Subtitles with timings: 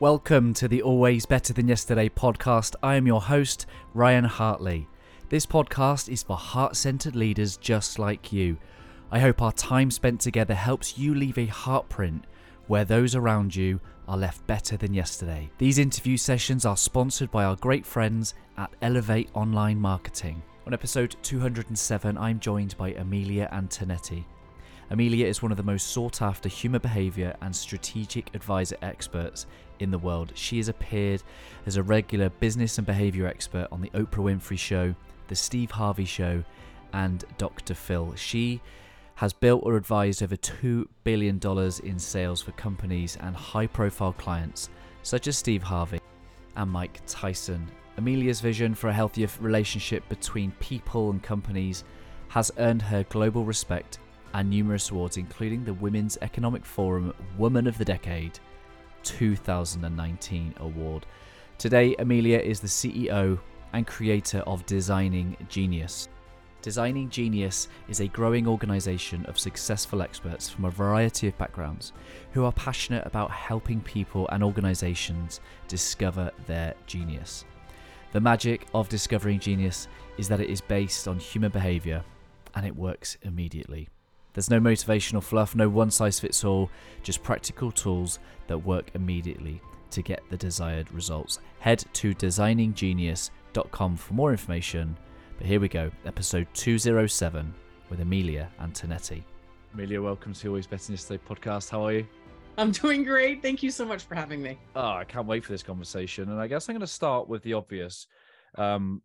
[0.00, 2.74] Welcome to the Always Better Than Yesterday podcast.
[2.82, 4.88] I am your host, Ryan Hartley.
[5.28, 8.58] This podcast is for heart centered leaders just like you.
[9.12, 12.22] I hope our time spent together helps you leave a heartprint
[12.66, 13.78] where those around you
[14.08, 15.48] are left better than yesterday.
[15.58, 20.42] These interview sessions are sponsored by our great friends at Elevate Online Marketing.
[20.66, 24.24] On episode 207, I'm joined by Amelia Antonetti.
[24.90, 29.46] Amelia is one of the most sought after human behavior and strategic advisor experts
[29.80, 30.32] in the world.
[30.34, 31.22] She has appeared
[31.66, 34.94] as a regular business and behavior expert on The Oprah Winfrey Show,
[35.28, 36.44] The Steve Harvey Show,
[36.92, 37.74] and Dr.
[37.74, 38.14] Phil.
[38.14, 38.60] She
[39.16, 41.40] has built or advised over $2 billion
[41.84, 44.68] in sales for companies and high profile clients
[45.02, 46.00] such as Steve Harvey
[46.56, 47.66] and Mike Tyson.
[47.96, 51.84] Amelia's vision for a healthier relationship between people and companies
[52.28, 53.98] has earned her global respect
[54.34, 58.38] and numerous awards, including the Women's Economic Forum Woman of the Decade
[59.04, 61.06] 2019 award.
[61.56, 63.38] Today, Amelia is the CEO
[63.72, 66.08] and creator of Designing Genius.
[66.62, 71.92] Designing Genius is a growing organization of successful experts from a variety of backgrounds
[72.32, 77.44] who are passionate about helping people and organizations discover their genius.
[78.12, 82.02] The magic of discovering genius is that it is based on human behavior
[82.54, 83.88] and it works immediately.
[84.34, 86.68] There's no motivational fluff, no one size fits all,
[87.04, 88.18] just practical tools
[88.48, 91.38] that work immediately to get the desired results.
[91.60, 94.96] Head to designinggenius.com for more information.
[95.38, 97.54] But here we go, episode 207
[97.88, 99.22] with Amelia Antonetti.
[99.72, 101.70] Amelia, welcome to Always Better Than Yesterday podcast.
[101.70, 102.06] How are you?
[102.58, 103.40] I'm doing great.
[103.40, 104.58] Thank you so much for having me.
[104.74, 106.28] Oh, I can't wait for this conversation.
[106.30, 108.08] And I guess I'm going to start with the obvious
[108.56, 109.00] um,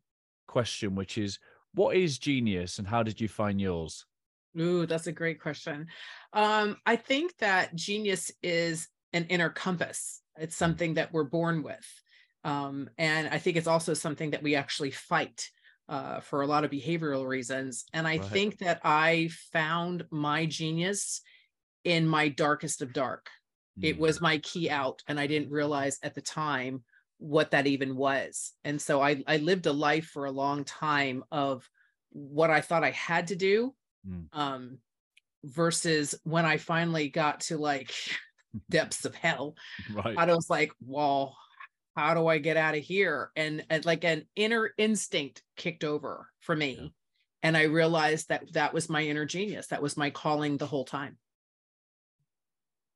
[0.48, 1.38] question, which is
[1.76, 4.08] what is genius and how did you find yours?
[4.60, 5.88] Ooh, that's a great question.
[6.34, 10.22] Um, I think that genius is an inner compass.
[10.38, 11.86] It's something that we're born with.
[12.44, 15.50] Um, and I think it's also something that we actually fight
[15.88, 17.86] uh, for a lot of behavioral reasons.
[17.94, 18.26] And I right.
[18.26, 21.22] think that I found my genius
[21.84, 23.28] in my darkest of dark.
[23.80, 23.90] Mm.
[23.90, 26.84] It was my key out, and I didn't realize at the time
[27.18, 28.54] what that even was.
[28.64, 31.70] And so I, I lived a life for a long time of
[32.12, 33.74] what I thought I had to do
[34.08, 34.26] mm.
[34.34, 34.80] um,
[35.44, 37.94] versus when I finally got to like
[38.70, 39.56] depths of hell.
[39.92, 40.18] Right.
[40.18, 41.38] I was like, well,
[41.96, 43.32] how do I get out of here?
[43.36, 46.78] And, and like an inner instinct kicked over for me.
[46.82, 46.88] Yeah.
[47.42, 49.68] And I realized that that was my inner genius.
[49.68, 51.18] That was my calling the whole time.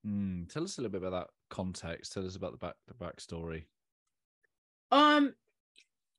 [0.06, 2.12] Mm, tell us a little bit about that context.
[2.12, 3.64] Tell us about the back the backstory.
[4.92, 5.34] Um,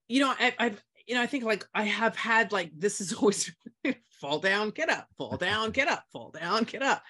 [0.08, 3.12] you know, I, I've you know, I think like I have had like this is
[3.14, 3.54] always
[4.20, 7.02] fall down, get up, fall down, get up, fall down, get up.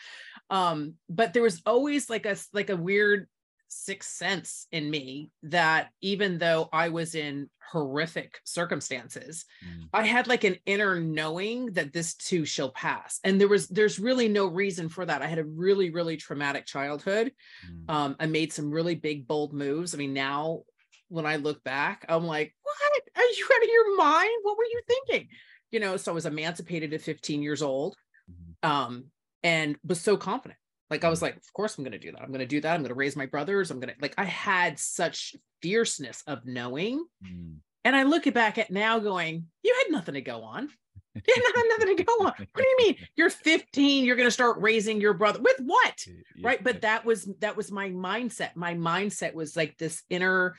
[0.51, 3.29] Um, but there was always like a like a weird
[3.69, 9.89] sixth sense in me that even though I was in horrific circumstances, mm.
[9.93, 13.19] I had like an inner knowing that this too shall pass.
[13.25, 15.23] And there was there's really no reason for that.
[15.23, 17.33] I had a really, really traumatic childhood.
[17.69, 17.93] Mm.
[17.93, 19.95] Um, I made some really big, bold moves.
[19.95, 20.63] I mean, now
[21.09, 22.94] when I look back, I'm like, what?
[23.17, 24.31] Are you out of your mind?
[24.43, 25.29] What were you thinking?
[25.71, 27.97] You know, so I was emancipated at 15 years old
[28.31, 28.71] mm-hmm.
[28.71, 29.07] um,
[29.43, 30.59] and was so confident.
[30.91, 32.23] Like I was like, of course I'm going to do that.
[32.23, 32.75] I'm going to do that.
[32.75, 33.71] I'm going to raise my brothers.
[33.71, 37.05] I'm going to like, I had such fierceness of knowing.
[37.25, 37.57] Mm.
[37.85, 40.69] And I look back at now going, you had nothing to go on.
[41.15, 42.33] You had nothing to go on.
[42.37, 42.97] What do you mean?
[43.15, 44.05] You're 15.
[44.05, 46.05] You're going to start raising your brother with what?
[46.07, 46.49] Yeah.
[46.49, 46.63] Right.
[46.63, 48.57] But that was, that was my mindset.
[48.57, 50.57] My mindset was like this inner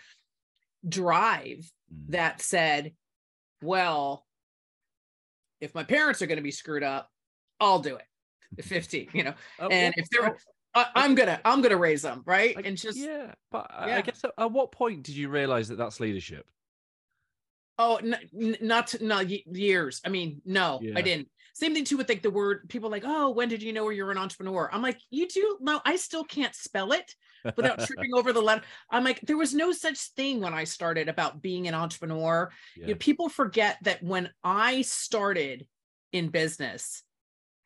[0.88, 2.12] drive mm.
[2.12, 2.94] that said,
[3.62, 4.26] well,
[5.62, 7.10] if my parents are going to be screwed up,
[7.60, 8.06] I'll do it.
[8.58, 10.38] At 15, you know, uh, and if they're,
[10.74, 12.56] I, am gonna, I'm gonna raise them, right?
[12.64, 13.32] and just yeah.
[13.52, 13.98] But yeah.
[13.98, 16.46] I guess at what point did you realize that that's leadership?
[17.78, 20.02] Oh, n- not not years.
[20.06, 20.94] I mean, no, yeah.
[20.96, 21.30] I didn't.
[21.56, 24.12] Same thing too with like the word people like, oh, when did you know you're
[24.12, 24.70] an entrepreneur?
[24.74, 27.16] I'm like, you do no, I still can't spell it
[27.56, 28.62] without tripping over the letter.
[28.92, 32.52] I'm like, there was no such thing when I started about being an entrepreneur.
[32.76, 32.88] Yeah.
[32.88, 35.66] You know, people forget that when I started
[36.12, 37.04] in business,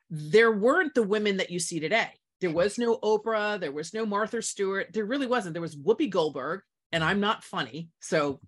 [0.08, 2.10] there weren't the women that you see today.
[2.40, 5.54] There was no Oprah, there was no Martha Stewart, there really wasn't.
[5.54, 6.60] There was Whoopi Goldberg,
[6.92, 8.40] and I'm not funny, so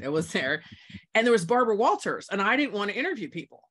[0.00, 0.62] it was there,
[1.14, 3.62] and there was Barbara Walters, and I didn't want to interview people.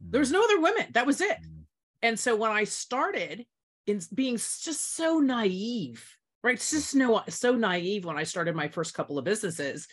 [0.00, 0.86] There was no other women.
[0.92, 1.38] That was it.
[1.42, 1.62] Mm.
[2.02, 3.46] And so when I started
[3.86, 6.56] in being just so naive right?
[6.56, 9.88] It's just no, so naive when I started my first couple of businesses.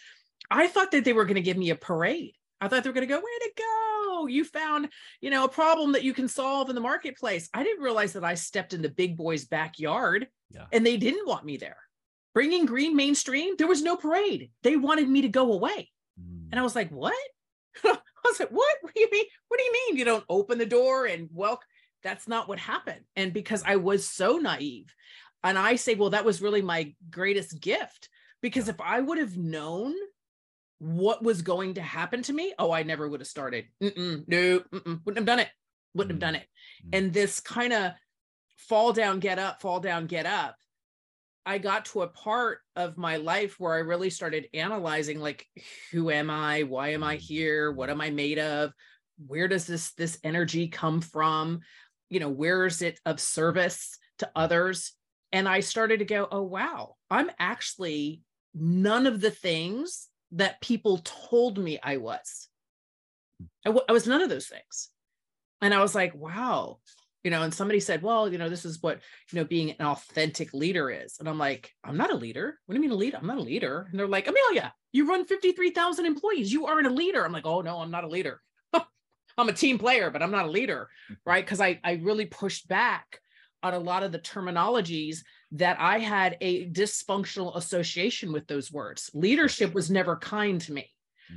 [0.52, 2.36] I thought that they were going to give me a parade.
[2.60, 4.28] I thought they were going to go, way to go.
[4.28, 4.90] You found,
[5.22, 7.50] you know, a problem that you can solve in the marketplace.
[7.54, 10.66] I didn't realize that I stepped in the big boy's backyard yeah.
[10.74, 11.78] and they didn't want me there.
[12.34, 15.90] bringing green mainstream there was no parade they wanted me to go away
[16.20, 16.50] Mm.
[16.52, 17.16] and i was like what
[18.26, 18.76] i was like what?
[18.82, 19.26] What do you mean?
[19.48, 21.68] What do you mean you don't open the door and welcome
[22.04, 23.02] that's not what happened.
[23.16, 24.94] And because i was so naive
[25.44, 28.10] and i say well that was really my greatest gift.
[28.42, 29.94] Because if i would have known
[30.80, 33.66] what was going to happen to me oh i never would have started.
[33.82, 35.50] Mm-mm, no mm-mm, wouldn't have done it.
[35.94, 36.48] Wouldn't have done it.
[36.86, 36.98] Mm.
[36.98, 37.92] and this kind of
[38.58, 40.56] fall down get up fall down get up
[41.46, 45.48] i got to a part of my life where i really started analyzing like
[45.92, 46.64] who am i?
[46.64, 47.20] Why am i Mm.
[47.20, 47.72] here?
[47.72, 48.72] What am i made of?
[49.28, 51.62] Where does this this energy come from?
[52.10, 54.94] You know where is it of service to others?
[55.32, 58.22] And i started to go oh wow i'm actually
[58.54, 62.50] none of the things that people told me i was.
[63.66, 64.90] I w- I was none of those things.
[65.62, 66.80] And i was like wow
[67.24, 69.00] you know and somebody said well you know this is what
[69.32, 71.18] you know being an authentic leader is.
[71.20, 72.60] And i'm like i'm not a leader.
[72.66, 73.88] What do you mean a leader i'm not a leader?
[73.90, 76.52] And they're like amelia you run 53000 employees.
[76.52, 77.24] You aren't a leader.
[77.26, 78.42] I'm like oh no i'm not a leader.
[79.38, 80.90] I'm a team player but i'm not a leader
[81.26, 81.44] right?
[81.46, 83.20] Because i i really pushed back
[83.64, 85.18] on a lot of the terminologies
[85.52, 89.12] that i had a dysfunctional association with those words.
[89.14, 90.90] Leadership was never kind to me.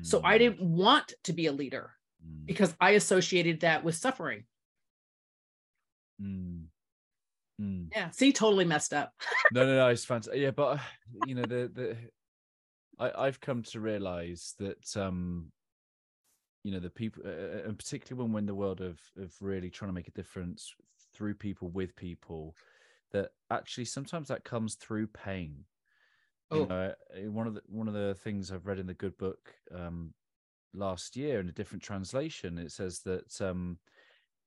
[0.02, 0.38] So i Mm.
[0.38, 1.92] didn't want to be a leader
[2.24, 2.46] Mm.
[2.46, 4.44] because i associated that with suffering
[6.20, 6.70] Mm.
[7.60, 7.92] Mm.
[7.94, 9.12] yeah see totally messed up
[9.50, 10.40] no, no, no, it's fantastic.
[10.40, 10.80] Yeah, but
[11.12, 12.10] you know, the the
[12.98, 15.52] I I've come to realize that um,
[16.62, 19.70] you know, the people, uh, and particularly when we're in the world of of really
[19.70, 20.74] trying to make a difference
[21.12, 22.56] through people with people,
[23.12, 25.66] that actually sometimes that comes through pain.
[26.50, 26.68] You Oh.
[26.68, 29.54] know, uh, one of the one of the things I've read in the good book
[29.72, 30.14] um
[30.74, 33.80] last year in a different translation, it says that um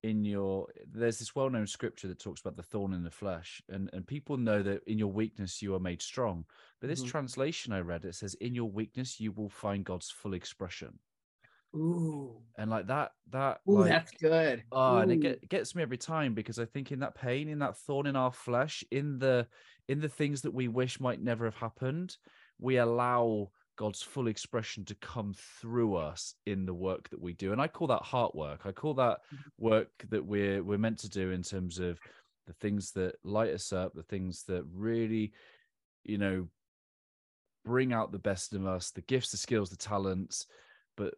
[0.04, 3.90] in your there's this well-known scripture that talks about the thorn in the flesh and
[3.94, 6.46] and people know that in your weakness you are made strong
[6.80, 7.04] but this Mhm.
[7.04, 11.00] translation i read it says in your weakness you will find god's full expression
[11.74, 14.66] Ooh, and like that that Ooh like that's good.
[14.72, 17.60] oh and it get, gets me every time because i think in that pain in
[17.60, 19.48] that thorn in our flesh in the
[19.88, 22.18] in the things that we wish might never have happened
[22.60, 27.54] we allow god's full expression to come through us in the work that we do.
[27.54, 28.62] And i call that heart work.
[28.66, 29.66] I call that mm-hmm.
[29.66, 32.00] work that we're we're meant to do in terms of
[32.46, 35.32] the things that light us up the things that really
[36.04, 36.48] you know
[37.66, 40.48] bring out the best of us the gifts the skills the talents
[40.96, 41.14] but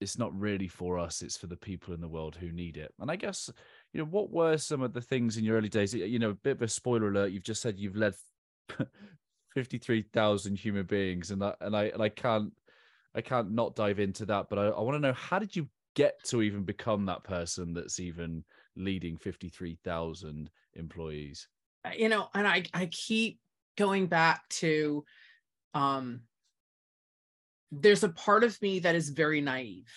[0.00, 1.22] it's not really for us.
[1.22, 2.92] It's for the people in the world who need it.
[3.00, 3.50] And i guess
[3.92, 5.94] you know what were some of the things in your early days?
[5.94, 8.14] You know a bit of a spoiler alert you've just said you've led
[9.54, 12.52] 53,000 human beings and I, and I and I can't
[13.14, 15.68] I can't not dive into that but I, I want to know how did you
[15.94, 18.44] get to even become that person that's even
[18.76, 21.48] leading 53,000 employees
[21.96, 23.38] you know, and I I keep
[23.76, 25.04] going back to
[25.74, 26.20] um
[27.70, 29.90] there's a part of me that is very naive.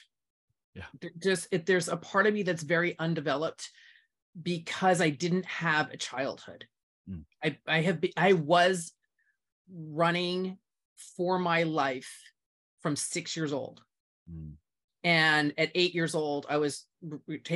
[0.74, 0.86] Yeah.
[1.20, 3.70] Just it, there's a part of me that's very undeveloped
[4.42, 6.66] because I didn't have a childhood.
[7.10, 7.24] Mm.
[7.44, 8.92] I I have be, I was
[9.74, 10.58] running
[11.18, 12.12] for my life
[12.82, 13.82] from 6 years old.
[14.32, 14.54] Mm,
[15.04, 16.86] And at 8 years old I was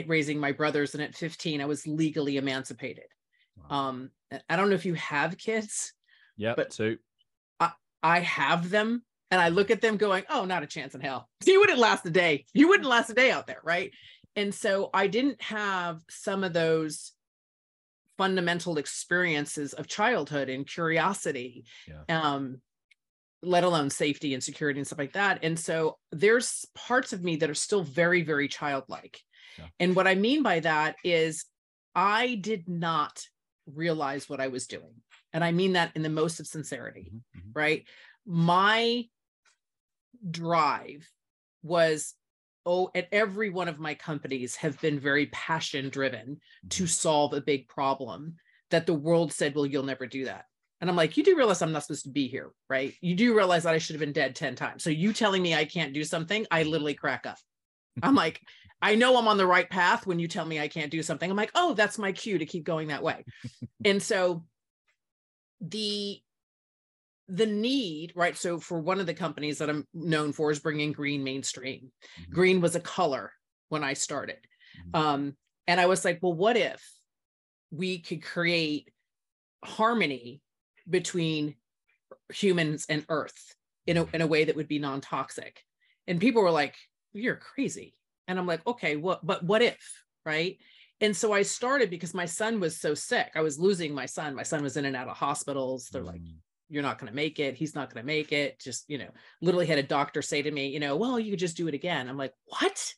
[0.05, 3.05] raising my brothers and at 15 I was legally emancipated.
[3.57, 3.77] wow.
[3.89, 4.11] Um
[4.49, 5.93] I don't know if you have kids.
[6.37, 6.97] yeah but- two
[8.03, 11.29] I have them and I look at them going, oh, not a chance in hell.
[11.45, 12.45] You wouldn't last a day.
[12.51, 13.61] You wouldn't last a day out there.
[13.63, 13.91] Right.
[14.35, 17.11] And so I didn't have some of those
[18.21, 22.03] fundamental experiences of childhood and curiosity, Yeah.
[22.07, 22.61] um,
[23.41, 25.39] let alone safety and security and stuff like that.
[25.41, 29.19] And so there's parts of me that are still very, very childlike.
[29.57, 29.65] Yeah.
[29.79, 31.45] And what I mean by that is
[31.95, 33.25] I did not
[33.65, 34.93] realize what I was doing.
[35.33, 37.51] And I mean that in the most of sincerity Mhm, mhm.
[37.55, 37.87] right?
[38.27, 39.09] My
[40.29, 41.09] drive
[41.63, 42.13] was
[42.65, 46.39] oh at every one of my companies have been very passion driven
[46.69, 46.89] to Mhm.
[46.89, 48.35] solve a big problem
[48.69, 50.45] that the world said well you'll never do that.
[50.79, 52.93] And i'm like you do realize i'm not supposed to be here right?
[53.01, 54.83] You do realize that i should have been dead 10 times.
[54.83, 57.37] So you telling me i can't do something i literally crack up.
[58.01, 58.39] I'm like
[58.81, 61.29] i know i'm on the right path when you tell me i can't do something.
[61.29, 63.25] I'm like oh that's my cue to keep going that way.
[63.85, 64.45] And so
[65.59, 66.21] the
[67.33, 70.91] the need right so for one of the companies that i'm known for is bringing
[70.91, 71.89] green mainstream.
[72.19, 72.29] Mhm.
[72.33, 73.31] green was a color
[73.69, 74.39] when i started.
[74.77, 74.99] Mhm.
[74.99, 76.83] um and i was like well what if
[77.71, 78.91] we could create
[79.63, 80.41] harmony
[80.89, 81.55] between
[82.33, 83.55] humans and earth
[83.87, 85.63] in a, in a way that would be non-toxic?
[86.07, 86.75] And people were like
[87.13, 87.95] you're crazy.
[88.27, 89.79] And i'm like okay what but what if?
[90.25, 90.57] Right?
[90.99, 93.31] And so i started because my son was so sick.
[93.35, 94.35] I was losing my son.
[94.35, 95.87] My son was in and out of hospitals.
[95.91, 96.35] They're like Mm,
[96.71, 97.55] you're not going to make it.
[97.55, 98.59] He's not going to make it.
[98.59, 99.09] Just, you know,
[99.41, 101.73] literally had a doctor say to me, you know, well, you could just do it
[101.73, 102.07] again.
[102.07, 102.93] I'm like, what?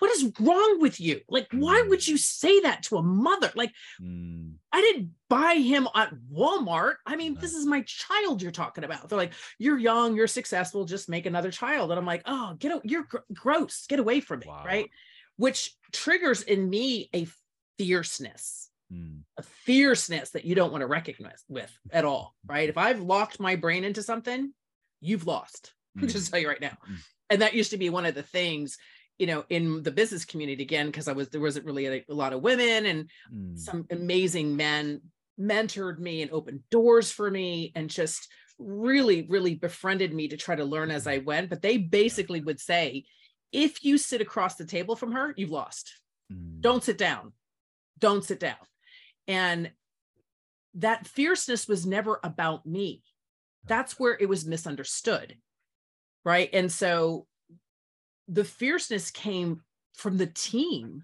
[0.00, 1.20] What is wrong with you?
[1.28, 2.08] Like, why would Mm.
[2.08, 3.50] you say that to a mother?
[3.56, 6.94] Like, Mm, I didn't buy him at Walmart.
[7.04, 7.40] I mean, No.
[7.40, 9.08] this is my child you're talking about.
[9.08, 11.90] They're like, you're young, you're successful, just make another child.
[11.90, 14.46] And I'm like, oh, get out, you're gr- gross, get away from me.
[14.46, 14.62] Wow.
[14.64, 14.88] Right.
[15.36, 17.26] Which triggers in me a
[17.76, 22.34] fierceness, mm, a fierceness that you don't want to recognize with at all.
[22.46, 22.68] Right.
[22.68, 24.52] If I've locked my brain into something,
[25.00, 25.72] you've lost.
[25.98, 26.76] mm, just tell you right now.
[26.90, 26.96] Mm.
[27.30, 28.78] And that used to be one of the things,
[29.18, 32.14] you know, in the business community again, because I was there wasn't really a, a
[32.14, 33.58] lot of women and mm.
[33.58, 35.02] some amazing men
[35.38, 38.28] mentored me and opened doors for me and just
[38.58, 42.58] really really befriended me to try to learn as i went but they basically would
[42.58, 43.04] say
[43.52, 45.92] if you sit across the table from her you've lost
[46.32, 47.32] Mm, don't sit down
[47.98, 48.56] don't sit down
[49.28, 49.70] and
[50.74, 53.02] that fierceness was never about me
[53.64, 55.36] that's where it was misunderstood
[56.24, 57.26] right and so
[58.28, 59.62] the fierceness came
[59.94, 61.02] from the team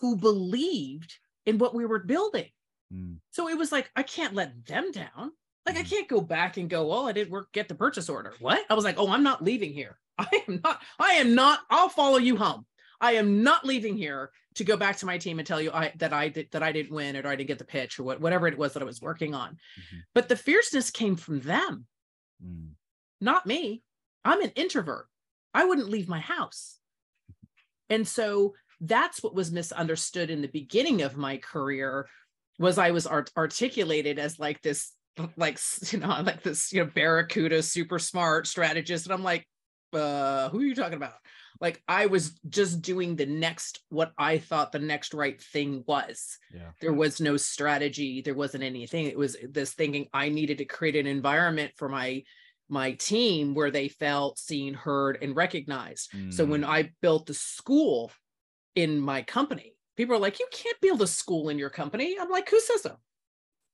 [0.00, 2.48] who believed in what we were building
[2.92, 5.32] mm, so it was like, I can't let them down.
[5.66, 5.90] Like, I Mhm.
[5.90, 8.34] can't go back and go, oh, I didn't work, get the purchase order.
[8.40, 8.64] What?
[8.68, 9.98] I was like, oh, I'm not leaving here.
[10.18, 12.66] I am not, I am not, I'll follow you home.
[13.00, 15.92] I am not leaving here to go back to my team and tell you I
[15.96, 18.20] that I did that I didn't win or I didn't get the pitch or what,
[18.20, 19.52] whatever it was that I was working on.
[19.52, 20.02] Mhm.
[20.14, 21.86] But the fierceness came from them,
[22.44, 22.70] mm,
[23.20, 23.82] not me.
[24.24, 25.06] I'm an introvert.
[25.54, 26.78] I wouldn't leave my house.
[27.88, 32.08] And so that's what was misunderstood in the beginning of my career
[32.58, 34.92] was I was art- articulated as like this
[35.36, 35.58] like
[35.92, 39.46] you know like this you know barracuda super smart strategist and I'm like
[39.92, 41.14] uh who are you talking about
[41.60, 46.38] like I was just doing the next what I thought the next right thing was.
[46.54, 46.70] Yeah.
[46.80, 48.22] there was no strategy.
[48.22, 49.06] There wasn't anything.
[49.06, 52.22] It was this thinking i needed to create an environment for my
[52.68, 56.10] my team where they felt seen heard and recognized.
[56.30, 58.10] So Mm, when i built the school
[58.74, 62.16] in my company people are like you can't build a school in your company.
[62.18, 62.96] I'm like who says so?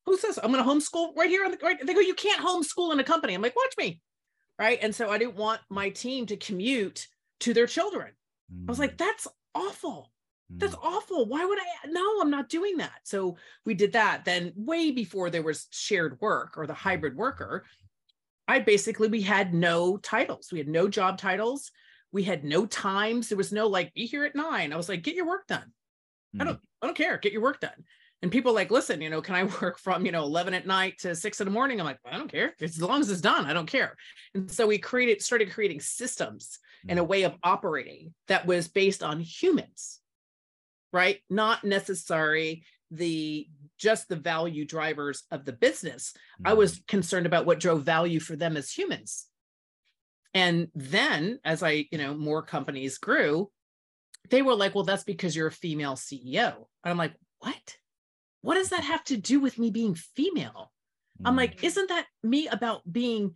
[0.07, 0.40] Who says so?
[0.43, 2.99] i'm going to homeschool right here on the right they go you can't homeschool in
[2.99, 3.35] a company.
[3.35, 4.00] I'm like watch me.
[4.59, 4.78] Right?
[4.83, 7.07] And so i didn't want my team to commute
[7.40, 8.12] to their children
[8.66, 10.11] i was like mm, that's awful
[10.49, 11.26] that's mm, awful.
[11.26, 11.88] Why would I?
[11.88, 13.00] No, I'm not doing that.
[13.05, 14.25] So we did that.
[14.25, 17.64] Then, way before there was shared work or the hybrid worker,
[18.47, 20.50] I basically, we had no titles.
[20.52, 21.71] We had no job titles.
[22.12, 23.28] We had no times.
[23.28, 24.73] There was no like, be here at nine.
[24.73, 25.73] I was like, get your work done.
[26.38, 27.19] I mm, don't, I don't care.
[27.19, 27.85] Get your work done.
[28.23, 30.99] And people like, listen, you know, can I work from, you know, 11 at night
[31.00, 31.81] to six in the morning?
[31.81, 32.55] I'm like, I don't care.
[32.61, 33.97] As long as it's done, I don't care.
[34.35, 38.69] And so we created, started creating systems and a mm, way of operating that was
[38.69, 40.00] based on humans
[40.93, 41.19] right?
[41.28, 43.47] Not necessary the
[43.78, 46.14] just the value drivers of the business.
[46.45, 49.26] I mm, was concerned about what drove value for them as humans.
[50.33, 53.50] And then as i you know more companies grew
[54.28, 57.76] they were like well that's because you're a female ceo and i'm like what?
[58.43, 60.73] What does that have to do with me being female?
[61.25, 63.35] I'm mm, like isn't that me about being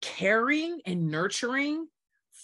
[0.00, 1.86] caring and nurturing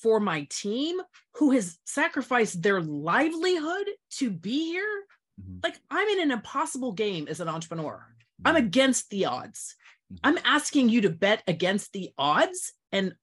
[0.03, 1.01] for my team
[1.35, 5.05] who has sacrificed their livelihood to be here
[5.41, 8.05] mhm, like i'm in an impossible game as an entrepreneur.
[8.45, 9.75] I'm mm, against the odds.
[10.13, 10.19] Mhm.
[10.25, 13.15] i'm asking you to bet against the odds and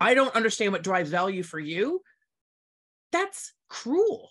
[0.00, 2.02] i don't understand what drives value for you.
[3.12, 4.30] That's cruel.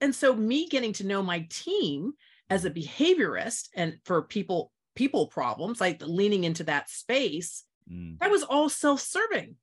[0.00, 2.12] And so me getting to know my team
[2.50, 8.30] as a behaviorist and for people people problems like leaning into that space mm, that
[8.30, 9.56] was all self-serving.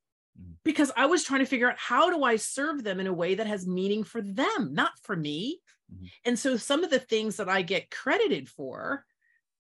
[0.64, 3.36] Because I was trying to figure out how do I serve them in a way
[3.36, 5.62] that has meaning for them, not for me.
[5.90, 6.12] Mhm.
[6.26, 9.06] And so some of the things that I get credited for,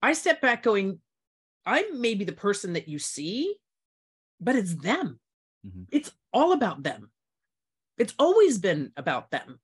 [0.02, 1.00] I step back going,
[1.66, 3.56] I may be the person that you see,
[4.40, 5.20] but it's them.
[5.64, 5.88] Mhm.
[5.90, 7.12] It's all about them.
[7.98, 9.60] It's always been about them.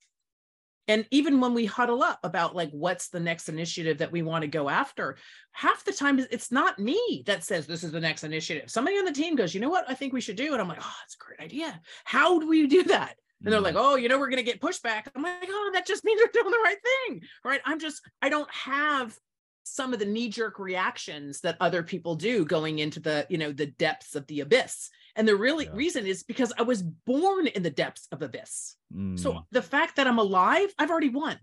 [0.89, 4.43] And even when we huddle up about like what's the next initiative that we want
[4.43, 5.17] to go after,
[5.53, 8.71] half the time it's not me that says this is the next initiative.
[8.71, 10.53] Somebody on the team goes, you know what I think we should do?
[10.53, 11.81] And I'm like, oh, that's a great idea.
[12.05, 13.17] How do we do that?
[13.45, 15.09] And they're mm, like, oh, you know, we're going to get pushback.
[15.15, 17.23] I'm like, oh, that just means we're doing the right thing.
[17.45, 17.61] Right.
[17.65, 19.17] I'm just, I don't have
[19.65, 23.53] some of the knee jerk reactions that other people do going into the, you know,
[23.53, 24.91] the depths of the abyss.
[25.17, 25.75] And the really Yeah.
[25.75, 28.77] reason is because I was born in the depths of abyss.
[28.95, 31.41] mm, So the fact that I'm alive, I've already won.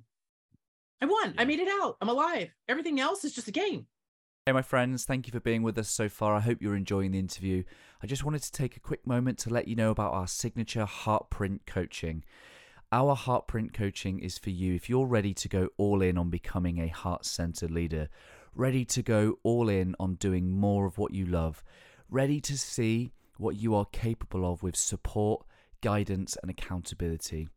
[1.01, 1.33] I won.
[1.37, 1.97] I made it out.
[1.99, 2.53] I'm alive.
[2.69, 3.87] Everything else is just a game.
[4.45, 6.35] Hey, my friends, thank you for being with us so far.
[6.35, 7.63] I hope you're enjoying the interview.
[8.01, 10.85] I just wanted to take a quick moment to let you know about our signature
[10.85, 12.23] Heartprint coaching.
[12.91, 16.79] Our Heartprint coaching is for you if you're ready to go all in on becoming
[16.79, 18.09] a heart centered leader.
[18.55, 21.63] ready to go all in on doing more of what you love,
[22.07, 25.45] ready to see what you are capable of with support,
[25.81, 27.47] guidance, and accountability.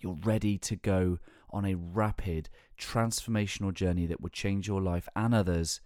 [0.00, 1.18] You're ready to go
[1.50, 5.80] on a rapid, transformational journey that will change your life and others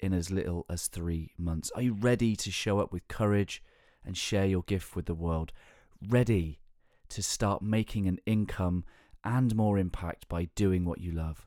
[0.00, 1.70] in as little as three months.
[1.74, 3.62] Are you ready to show up with courage
[4.04, 5.52] and share your gift with the world?
[6.06, 6.60] Ready
[7.10, 8.84] to start making an income
[9.24, 11.46] and more impact by doing what you love?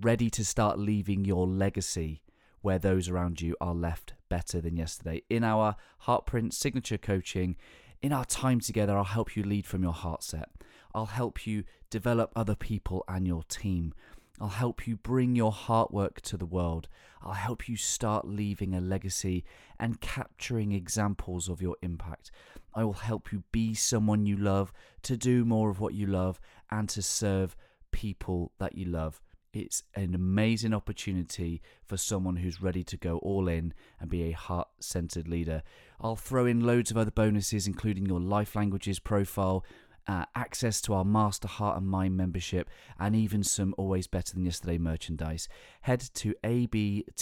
[0.00, 2.21] Ready to start leaving your legacy
[2.62, 5.22] where those around you are left better than yesterday?
[5.28, 5.76] In our
[6.06, 7.56] Heartprint signature coaching,
[8.00, 10.48] in our time together, I'll help you lead from your heart set.
[10.94, 13.94] I'll help you develop other people and your team.
[14.40, 16.88] I'll help you bring your heart work to the world.
[17.22, 19.44] I'll help you start leaving a legacy
[19.78, 22.32] and capturing examples of your impact.
[22.74, 26.40] I will help you be someone you love, to do more of what you love,
[26.70, 27.54] and to serve
[27.92, 29.20] people that you love.
[29.52, 34.32] It's an amazing opportunity for someone who's ready to go all in and be a
[34.32, 35.62] heart centered leader.
[36.00, 39.62] I'll throw in loads of other bonuses, including your life languages profile,
[40.06, 44.46] uh, access to our Master Heart and Mind membership, and even some Always Better Than
[44.46, 45.48] Yesterday merchandise.
[45.82, 47.12] Head to abty.co.uk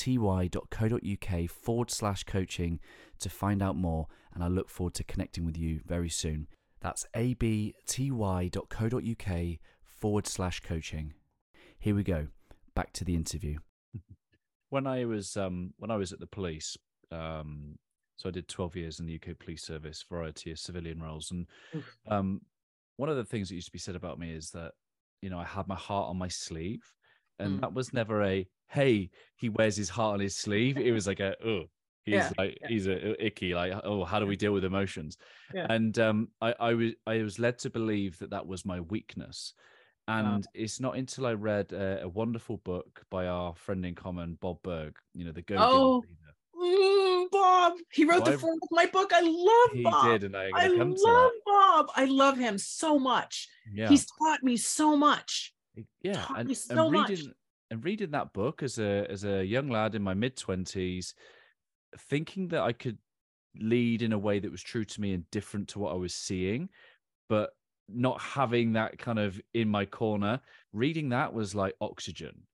[1.50, 2.78] forward slash coaching
[3.18, 6.46] to find out more, and I look forward to connecting with you very soon.
[6.80, 7.75] That's abty.co.uk
[9.82, 11.14] forward slash coaching.
[11.80, 12.28] Here we go.
[12.75, 13.58] Back to the interview.
[14.68, 16.76] When I was um, when I was at the police,
[17.10, 17.76] um,
[18.16, 21.49] so I did 12 years in the UK police service, variety of civilian roles, and
[22.08, 22.40] um,
[22.96, 24.75] one of the things that used to be said about me is that
[25.22, 26.84] you know I had my heart on my sleeve,
[27.40, 27.62] and Mm.
[27.62, 30.78] that was never a hey he wears his heart on his sleeve.
[30.78, 31.64] It was like a oh
[32.04, 32.68] he's Yeah, like yeah.
[32.68, 35.16] he's a icky like oh how do we deal with emotions?
[35.52, 35.66] Yeah.
[35.68, 39.52] And um, I I was I was led to believe that that was my weakness.
[40.09, 40.35] Wow.
[40.35, 44.38] And it's not until I read a, a wonderful book by our friend in common,
[44.40, 46.02] Bob Burg, you know, the Go Oh.
[46.61, 47.75] Mm, Bob.
[47.92, 49.12] He wrote So the foreword of my book.
[49.14, 50.05] I love He Bob.
[50.07, 51.87] did, and I to love Bob.
[51.96, 53.48] I love him so much.
[53.72, 53.88] Yeah.
[53.88, 55.55] He's taught me so much.
[56.03, 57.09] yeah taught and, me and so much.
[57.09, 57.33] reading
[57.70, 61.14] and reading that book as a as a young lad in my mid 20s
[61.96, 62.98] thinking that i could
[63.57, 66.14] lead in a way that was true to me and different to what i was
[66.14, 66.68] seeing
[67.29, 67.51] but
[67.94, 70.40] not having that kind of in my corner
[70.72, 72.46] reading that was like oxygen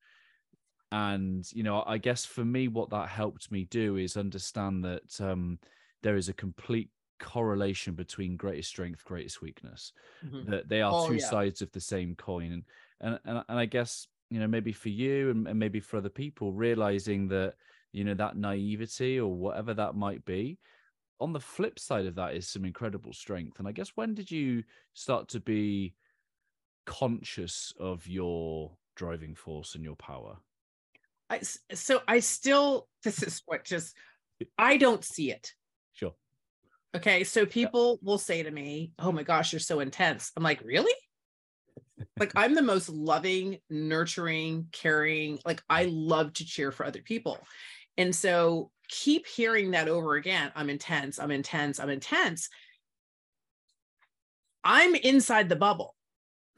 [0.93, 5.21] and you know i guess for me what that helped me do is understand that
[5.21, 5.59] um
[6.03, 10.47] there is a complete correlation between greatest strength greatest weakness Mhm.
[10.47, 11.19] that they are Oh, two yeah.
[11.19, 12.65] sides of the same coin and
[13.01, 16.09] and and, and i guess you know maybe for you and, and maybe for other
[16.09, 17.55] people realizing that
[17.93, 20.59] you know that naivety or whatever that might be
[21.21, 24.31] on the flip side of that is some incredible strength and i guess when did
[24.31, 24.63] you
[24.95, 25.95] start to be
[26.85, 30.37] conscious of your driving force and your power
[31.29, 31.41] I,
[31.75, 33.97] so I still, this is what just,
[34.57, 35.53] I don't see it.
[35.93, 36.15] sure
[36.95, 37.25] Okay.
[37.25, 40.33] So people will say to me, Oh my gosh, you're so intense.
[40.37, 40.95] I'm like, Really?
[42.19, 45.39] like, I'm the most loving, nurturing, caring.
[45.45, 47.39] Like, I love to cheer for other people.
[47.99, 50.53] And so keep hearing that over again.
[50.55, 51.19] I'm intense.
[51.19, 51.81] I'm intense.
[51.81, 52.49] I'm intense.
[54.65, 55.95] I'm inside the bubble.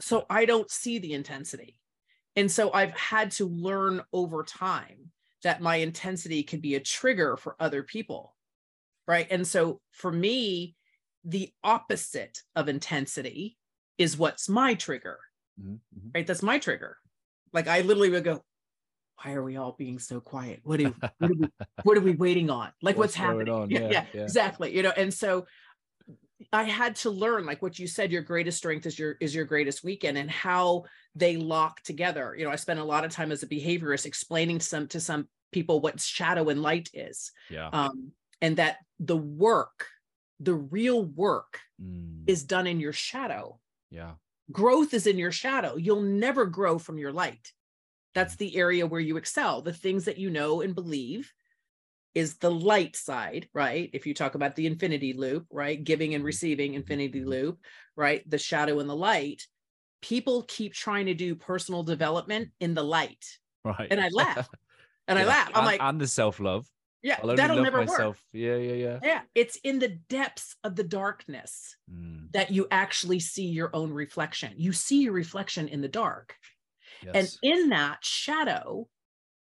[0.00, 1.80] So I don't see the intensity.
[2.36, 5.12] And so I've had to learn over time
[5.42, 8.36] that my intensity could be a trigger for other people
[9.08, 10.76] right and so for me
[11.24, 13.58] the opposite of intensity
[13.98, 15.18] is what's my trigger
[15.58, 16.10] Mhm, mhm.
[16.14, 16.96] right that's my trigger
[17.52, 18.44] like i literally would go
[19.22, 21.48] why are we all being so quiet what do what are we,
[21.82, 23.70] what are we waiting on like what's, What's happening on?
[23.70, 24.22] Yeah, Yeah, yeah yeah.
[24.22, 25.46] exactly you know and so
[26.52, 29.44] i had to learn like what you said your greatest strength is your is your
[29.44, 33.32] greatest weekend and how they lock together you know i spent a lot of time
[33.32, 38.12] as a behaviorist explaining some to some people what shadow and light is yeah um,
[38.40, 39.86] and that the work,
[40.40, 43.58] the real work, Mm, is done in your shadow.
[43.90, 44.12] yeah
[44.50, 45.76] Growth is in your shadow.
[45.76, 47.52] You'll never grow from your light.
[48.18, 49.62] That's the area where you excel.
[49.62, 51.32] The things that you know and believe
[52.16, 53.88] is the light side, right?
[53.92, 55.84] If you talk about the infinity loop, right?
[55.84, 57.60] Giving and receiving, infinity loop,
[57.94, 58.28] right?
[58.28, 59.46] The shadow and the light.
[60.02, 63.24] People keep trying to do personal development in the light.
[63.64, 64.50] right And I laugh.
[65.06, 65.52] And I laugh.
[65.54, 66.66] I'm and, like, and the self-love
[67.04, 68.16] yeah, that'll love never work.
[68.32, 68.98] Yeah, yeah, yeah.
[69.00, 73.92] Yeah, it's in the depths of the darkness Mm, that you actually see your own
[73.92, 74.54] reflection.
[74.56, 76.34] You see your reflection in the dark.
[77.02, 77.38] Yes.
[77.42, 78.88] And in that shadow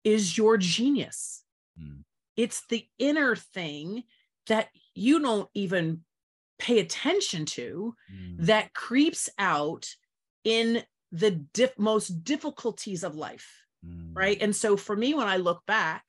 [0.03, 1.43] is your genius.
[1.79, 2.03] Mm.
[2.35, 4.03] It's the inner thing
[4.47, 6.03] that you don't even
[6.59, 9.87] pay attention to Mm, that creeps out
[10.43, 15.37] in the diff- most difficulties of life mm, right and so for me when i
[15.37, 16.03] look back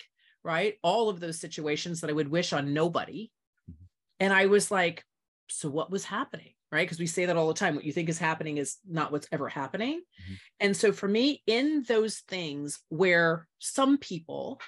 [0.44, 0.76] right?
[0.84, 3.32] All of those situations that I would wish on nobody.
[3.68, 3.74] Mhm.
[4.20, 5.04] And I was like,
[5.48, 6.55] so what was happening?
[6.72, 6.82] Right.
[6.86, 7.76] Because we say that all the time.
[7.76, 10.02] What you think is happening is not what's ever happening.
[10.20, 10.38] Mhm.
[10.60, 14.60] And so for me, in those things where some people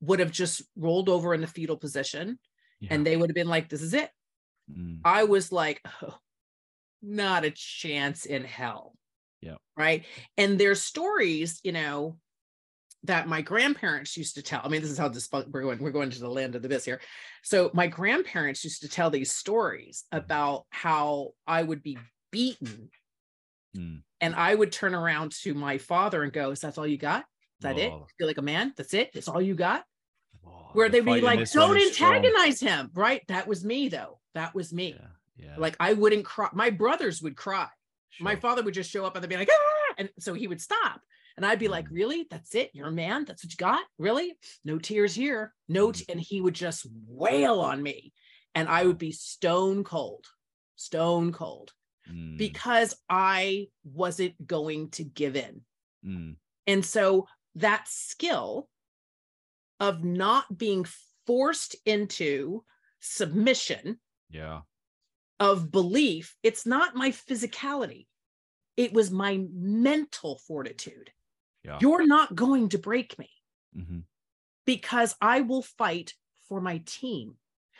[0.00, 2.38] would have just rolled over in the fetal position
[2.80, 2.88] Yeah.
[2.92, 4.10] and they would have been like, this is it.
[4.70, 6.18] Mm, I was like, oh,
[7.02, 8.96] not a chance in hell.
[9.40, 9.56] Yeah.
[9.76, 10.04] Right.
[10.36, 12.18] And there's stories, you know,
[13.04, 14.60] that my grandparents used to tell.
[14.64, 16.66] I mean, this is how this we're going, we're going to the land of the
[16.66, 17.00] abyss here.
[17.42, 21.98] So my grandparents used to tell these stories about how I would be
[22.32, 22.90] beaten
[23.76, 24.02] mm.
[24.20, 27.20] and I would turn around to my father and go, Is that all you got?
[27.20, 27.90] Is that it?
[27.90, 28.06] Whoa.
[28.18, 28.72] Feel like a man?
[28.76, 29.10] That's it?
[29.14, 29.84] That's all you got?
[30.42, 31.76] Whoa, Where they'd be like, Don't strong.
[31.76, 32.90] antagonize him.
[32.94, 33.22] Right.
[33.28, 34.18] That was me though.
[34.34, 34.96] That was me.
[34.98, 35.06] Yeah.
[35.38, 35.54] Yeah.
[35.58, 36.48] Like I wouldn't cry.
[36.52, 37.68] My brothers would cry.
[38.20, 39.94] My father would just show up and they'd be like, ah!
[39.98, 41.00] and so he would stop.
[41.36, 42.26] And I'd be like, really?
[42.30, 42.70] That's it?
[42.72, 43.24] You're a man?
[43.26, 43.82] That's what you got?
[43.98, 44.34] Really?
[44.64, 45.52] No tears here.
[45.68, 45.92] No.
[45.92, 46.04] T-.
[46.08, 48.12] And he would just wail on me.
[48.54, 50.24] And I would be stone cold,
[50.76, 51.72] stone cold
[52.10, 55.62] Mm, because I wasn't going to give in.
[56.04, 58.68] mm, And so that skill
[59.80, 60.86] of not being
[61.26, 62.64] forced into
[63.00, 63.98] submission
[64.30, 64.60] yeah.
[65.40, 68.06] of belief, it's not my physicality.
[68.76, 71.10] It was my mental fortitude.
[71.66, 71.78] Yeah.
[71.80, 73.28] You're not going to break me
[73.74, 74.00] hmm
[74.66, 76.14] because I will fight
[76.48, 77.36] for my team.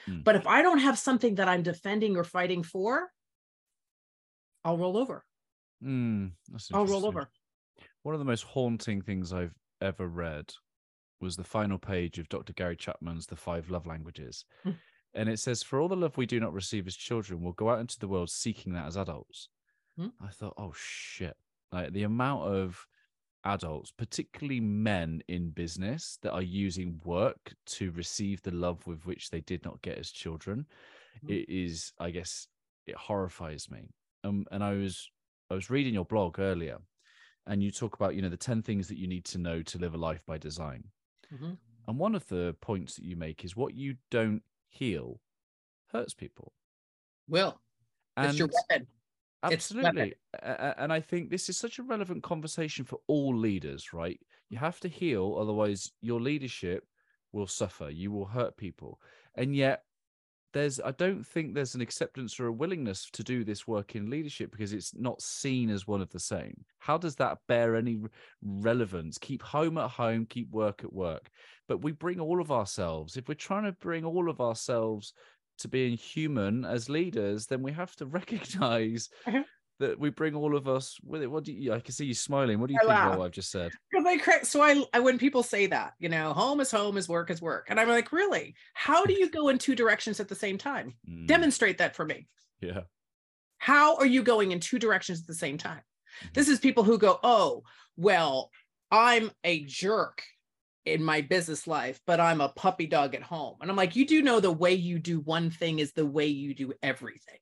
[0.06, 0.20] Hmm.
[0.20, 3.10] But if I don't have something that I'm defending or fighting for,
[4.64, 5.24] I'll roll over.
[5.84, 6.30] Mm,
[6.72, 7.28] I'll roll over.
[8.02, 10.52] One of the most haunting things I've ever read
[11.20, 12.52] was the final page of Dr.
[12.52, 14.44] Gary Chapman's The Five Love Languages.
[14.62, 14.72] Hmm.
[15.14, 17.70] And it says, For all the love we do not receive as children, we'll go
[17.70, 19.48] out into the world seeking that as adults.
[19.98, 20.08] Hmm.
[20.22, 21.36] I thought, oh shit.
[21.72, 22.86] Like the amount of
[23.46, 29.30] adults, particularly men in business, that are using work to receive the love with which
[29.30, 30.66] they did not get as children.
[31.22, 31.36] Mhm.
[31.36, 32.48] It is, I guess,
[32.86, 33.90] it horrifies me.
[34.24, 35.10] Um, and I was
[35.50, 36.78] I was reading your blog earlier,
[37.46, 39.78] and you talk about you know the ten things that you need to know to
[39.78, 40.92] live a life by design.
[41.30, 41.56] Mhm.
[41.88, 45.20] And one of the points that you make is what you don't heal
[45.88, 46.54] hurts people.
[47.28, 47.60] Well,
[48.16, 48.88] And It's your weapon.
[49.52, 53.92] Absolutely, and I think this is such a relevant conversation for all leaders.
[53.92, 54.20] Right?
[54.48, 56.84] You have to heal, otherwise your leadership
[57.32, 57.90] will suffer.
[57.90, 59.00] You will hurt people,
[59.34, 59.82] and yet
[60.52, 64.08] there's I don't think there's an acceptance or a willingness to do this work in
[64.08, 66.64] leadership because it's not seen as one of the same.
[66.78, 68.00] How does that bear any
[68.42, 69.18] relevance?
[69.18, 71.28] Keep home at home, keep work at work.
[71.68, 73.16] But we bring all of ourselves.
[73.16, 75.12] If we're trying to bring all of ourselves
[75.58, 79.44] to being human as leaders, then we have to recognize Mhm.
[79.78, 81.30] that we bring all of us with it.
[81.30, 82.60] What do you I can see you smiling.
[82.60, 83.18] What do you I think about laugh.
[83.18, 83.70] what I've just said?
[83.90, 86.96] Because I cra- so I, I when people say that, you know, home is home,
[86.96, 88.54] is work is work, and I'm like, really?
[88.74, 90.94] How do you go in two directions at the same time?
[91.08, 92.26] Mm, Demonstrate that for me.
[92.60, 92.82] yeah.
[93.58, 95.80] How are you going in two directions at the same time?
[96.24, 96.34] Mhm.
[96.34, 97.62] This is people who go, oh,
[97.96, 98.50] well,
[98.90, 100.22] I'm a jerk
[100.86, 103.56] in my business life, but I'm a puppy dog at home.
[103.60, 106.26] And I'm like, you do know the way you do one thing is the way
[106.26, 107.38] you do everything.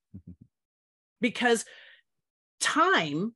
[1.21, 1.65] because
[2.61, 3.35] time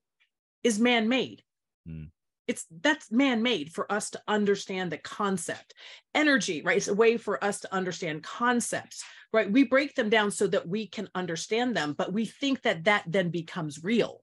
[0.64, 1.42] is man-made.
[1.88, 2.08] Mm.
[2.46, 5.74] It's that's man-made for us to understand the concept.
[6.14, 6.78] Energy, right?
[6.78, 9.52] It's a way for us to understand concepts, right?
[9.52, 13.04] We break them down so that we can understand them, but we think that that
[13.06, 14.22] then becomes real.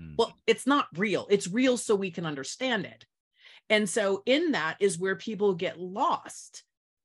[0.00, 0.14] Mm.
[0.16, 1.26] Well, it's not real.
[1.28, 3.04] It's real so we can understand it.
[3.68, 6.62] And so, in that is where people get lost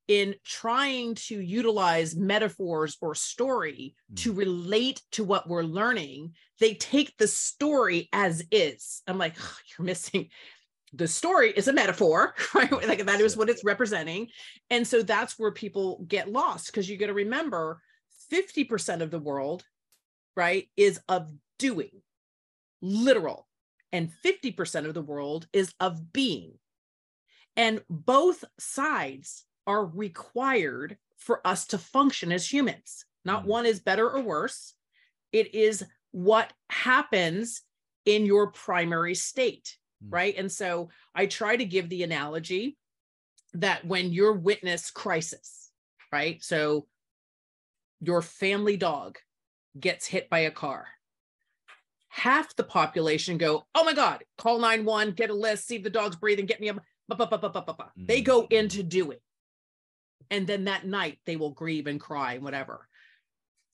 [0.07, 4.15] in trying to utilize metaphors or story hmm.
[4.15, 6.33] to relate to what we're learning.
[6.59, 9.01] They take the story as is.
[9.07, 10.29] I'm like, "Ugh, you're missing.
[10.93, 12.69] The story is a metaphor, right?
[12.69, 14.27] Like that is what it's representing.
[14.69, 17.81] And so that's where people get lost because you got to remember
[18.29, 19.63] 50% of the world,
[20.35, 21.91] right, is of doing,
[22.81, 23.47] literal,
[23.91, 26.53] and 50% of the world is of being.
[27.55, 33.05] And both sides are required for us to function as humans.
[33.25, 33.47] Not Mm.
[33.47, 34.73] one is better or worse.
[35.31, 37.61] It is what happens
[38.05, 40.13] in your primary state, Mm.
[40.13, 40.35] right?
[40.35, 42.77] And so I try to give the analogy
[43.53, 45.71] that when you're witness crisis,
[46.11, 46.43] right?
[46.43, 46.87] So
[47.99, 49.19] your family dog
[49.79, 50.87] gets hit by a car.
[52.13, 55.89] Half the population go, oh my God, call 911, get a list, see if the
[55.89, 56.73] dog's breathing, get me a.
[56.73, 56.81] ba."
[57.95, 58.51] They go Mm.
[58.51, 59.17] into doing.
[60.29, 62.87] And then that night they will grieve and cry and whatever.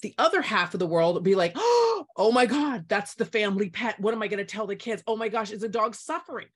[0.04, 3.70] The other half of the world will be like, oh my God, that's the family
[3.72, 4.00] pet.
[4.00, 5.04] What am I going to tell the kids?
[5.08, 6.48] Oh my gosh, is the dog suffering?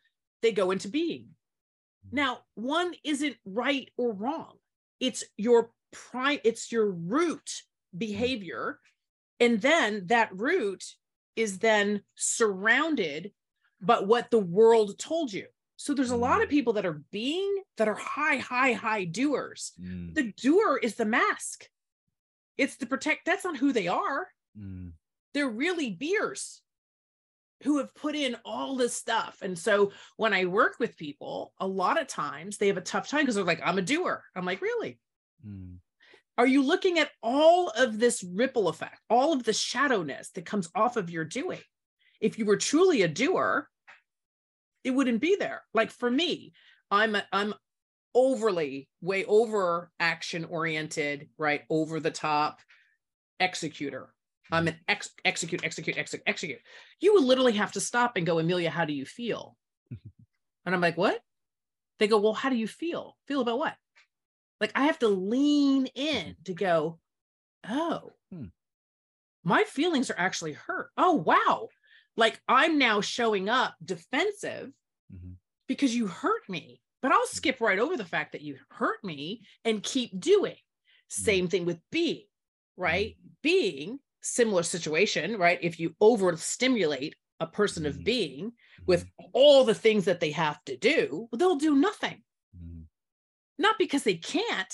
[0.43, 1.29] They go into being.
[2.11, 4.57] Now, one isn't right or wrong.
[4.99, 7.63] It's your prime, it's your root
[7.97, 8.79] behavior.
[9.39, 10.83] And then that root
[11.35, 13.31] is then surrounded
[13.81, 15.47] by what the world told you.
[15.77, 16.51] So there's a lot of Mm.
[16.51, 19.73] people that are being that are high, high, high doers.
[19.81, 21.67] Mm, The doer is the mask.
[22.57, 23.25] It's the protect.
[23.25, 24.27] That's not who they are.
[24.57, 24.91] mm,
[25.33, 26.61] They're really beers
[27.63, 29.37] who have put in all this stuff.
[29.41, 33.07] And so when I work with people, a lot of times they have a tough
[33.07, 34.23] time because they're like, I'm a doer.
[34.35, 34.99] I'm like, really?
[35.47, 35.77] mm,
[36.37, 40.69] Are you looking at all of this ripple effect, all of the shadowness that comes
[40.73, 41.59] off of your doing?
[42.19, 43.67] If you were truly a doer,
[44.83, 45.61] it wouldn't be there.
[45.73, 46.53] Like for me,
[46.89, 47.53] I'm a, I'm
[48.13, 51.63] overly way over action oriented, right?
[51.69, 52.59] Over the top
[53.39, 54.13] executor.
[54.51, 56.59] I'm an ex- execute, execute, execute, execute.
[56.99, 59.55] You would literally have to stop and go, Amelia, how do you feel?
[60.65, 61.19] and I'm like, what?
[61.99, 63.15] They go, well, how do you feel?
[63.27, 63.75] Feel about what?
[64.61, 65.99] Like I have to lean mm-hmm.
[65.99, 66.99] in to go,
[67.67, 68.45] oh, Hmm.
[69.43, 70.91] my feelings are actually hurt.
[70.95, 71.67] Oh, wow.
[72.15, 74.71] Like I'm now showing up defensive
[75.13, 75.35] mhm,
[75.67, 76.79] because you hurt me.
[77.01, 77.35] But I'll mm-hmm.
[77.35, 80.53] skip right over the fact that you hurt me and keep doing.
[80.53, 81.23] Mm-hmm.
[81.23, 82.25] Same thing with being,
[82.77, 83.17] right?
[83.41, 85.59] Being, similar situation, right?
[85.61, 88.53] If you overstimulate a person of being
[88.85, 92.21] with all the things that they have to do, they'll do nothing.
[93.61, 94.73] Not because they can't,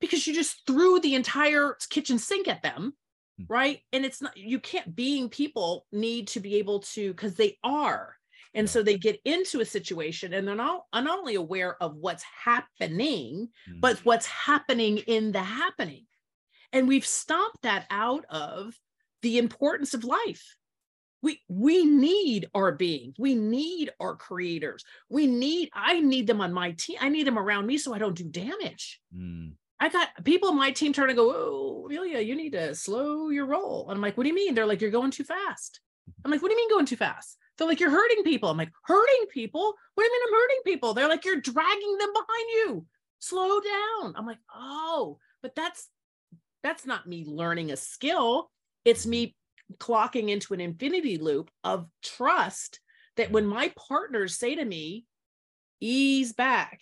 [0.00, 2.94] because you just threw the entire kitchen sink at them,
[3.40, 3.46] Mm.
[3.48, 3.80] right?
[3.92, 8.16] And it's not, you can't, being people need to be able to, because they are.
[8.54, 12.24] And so they get into a situation and they're not, not only aware of what's
[12.44, 16.06] happening, mm, but what's happening in the happening.
[16.72, 18.74] And we've stomped that out of
[19.22, 20.56] the importance of life.
[21.22, 23.14] We we need our beings.
[23.18, 24.84] We need our creators.
[25.08, 26.96] We need, I need them on my team.
[27.00, 29.00] I need them around me so I don't do damage.
[29.16, 32.74] mm, I got people on my team trying to go, oh, Amelia, you need to
[32.74, 33.86] slow your roll.
[33.88, 34.54] And I'm like, what do you mean?
[34.54, 35.80] They're like, you're going too fast.
[36.24, 37.36] I'm like, what do you mean going too fast?
[37.56, 38.48] They're like, you're hurting people.
[38.48, 39.74] I'm like, hurting people?
[39.94, 40.94] What do you mean I'm hurting people?
[40.94, 42.86] They're like, you're dragging them behind you.
[43.18, 44.14] Slow down.
[44.16, 45.88] I'm like, oh, but that's
[46.62, 48.50] that's not me learning a skill.
[48.84, 49.36] It's me
[49.78, 52.80] clocking into an infinity loop of trust
[53.16, 55.04] that when my partners say to me,
[55.80, 56.80] ease back,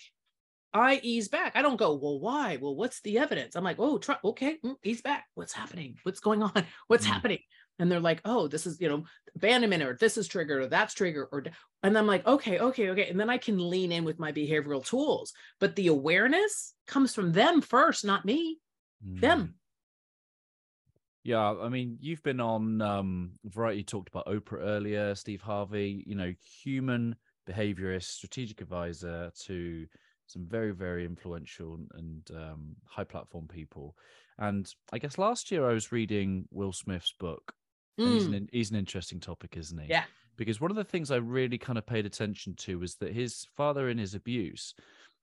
[0.72, 1.57] I ease back.
[1.57, 2.59] I don't go, well, why?
[2.61, 3.57] Well, what's the evidence?
[3.57, 5.24] I'm like, oh, try, okay, mm, ease back.
[5.35, 5.96] What's happening?
[6.05, 6.53] What's going on?
[6.87, 7.11] What's Mm.
[7.11, 7.38] happening?
[7.81, 10.92] And they're like, oh, this is, you know, abandonment or this is triggered or that's
[10.94, 11.44] triggered or,
[11.83, 13.09] and I'm like, okay, okay, okay.
[13.09, 15.33] And then I can lean in with my behavioral tools.
[15.61, 18.59] But the awareness comes from them first, not me,
[19.05, 19.20] mm.
[19.20, 19.55] them.
[21.23, 26.15] Yeah, I mean, you've been on um Variety talked about Oprah earlier, Steve Harvey, you
[26.15, 27.17] know, human
[27.49, 29.87] behaviorist, strategic advisor to
[30.27, 33.97] some very, very influential and um, high platform people.
[34.39, 37.55] And I guess last year I was reading Will Smith's book.
[38.05, 39.93] And he's, Mm, an, he's an interesting topic, isn't he?
[39.93, 40.07] Yeah.
[40.37, 43.45] Because one of the things I really kind of paid attention to was that his
[43.57, 44.73] father in his abuse,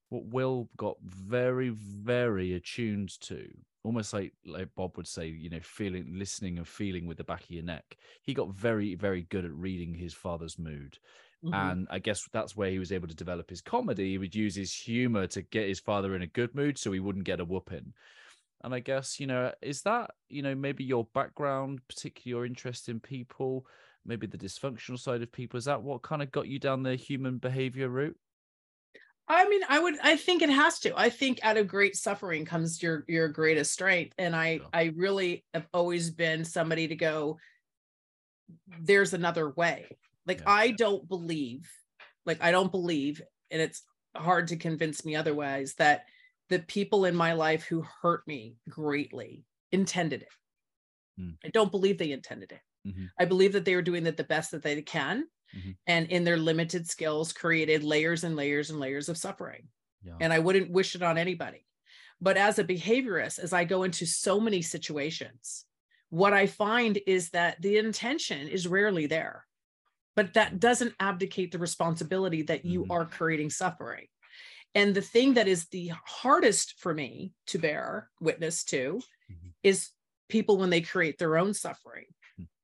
[0.09, 3.49] what Will got very, very attuned to,
[3.83, 7.43] almost like like Bob would say, you know, feeling, listening, and feeling with the back
[7.43, 7.97] of your neck.
[8.21, 10.97] He got very, very good at reading his father's mood,
[11.43, 11.53] mhm.
[11.53, 14.11] and I guess that's where he was able to develop his comedy.
[14.11, 16.99] He would use his humor to get his father in a good mood, so he
[16.99, 17.93] wouldn't get a whooping.
[18.63, 22.87] And I guess you know, is that you know maybe your background, particularly your interest
[22.87, 23.65] in people,
[24.05, 26.95] maybe the dysfunctional side of people, is that what kind of got you down the
[26.95, 28.17] human behavior route?
[29.29, 30.97] I mean, I would I think it has to.
[30.97, 34.13] I think out of great suffering comes your your greatest strength.
[34.17, 34.71] And I Sure.
[34.71, 37.37] I really have always been somebody to go,
[38.79, 39.97] there's another way.
[40.25, 40.47] Like Yeah.
[40.47, 41.69] I don't believe,
[42.25, 43.83] like I don't believe, and it's
[44.15, 46.05] hard to convince me otherwise, that
[46.49, 50.29] the people in my life who hurt me greatly intended it.
[51.19, 51.37] Mm.
[51.43, 52.61] I don't believe they intended it.
[52.85, 53.11] Mhm.
[53.19, 55.27] I believe that they were doing it the best that they can.
[55.55, 55.77] Mhm.
[55.87, 59.69] And in their limited skills, created layers and layers and layers of suffering.
[60.03, 60.17] Yeah.
[60.19, 61.65] And I wouldn't wish it on anybody.
[62.21, 65.65] But as a behaviorist, as I go into so many situations,
[66.09, 69.45] what I find is that the intention is rarely there.
[70.15, 72.91] But that doesn't abdicate the responsibility that you Mhm.
[72.91, 74.07] are creating suffering.
[74.75, 79.53] And the thing that is the hardest for me to bear witness to Mhm.
[79.63, 79.91] is
[80.29, 82.05] people when they create their own suffering.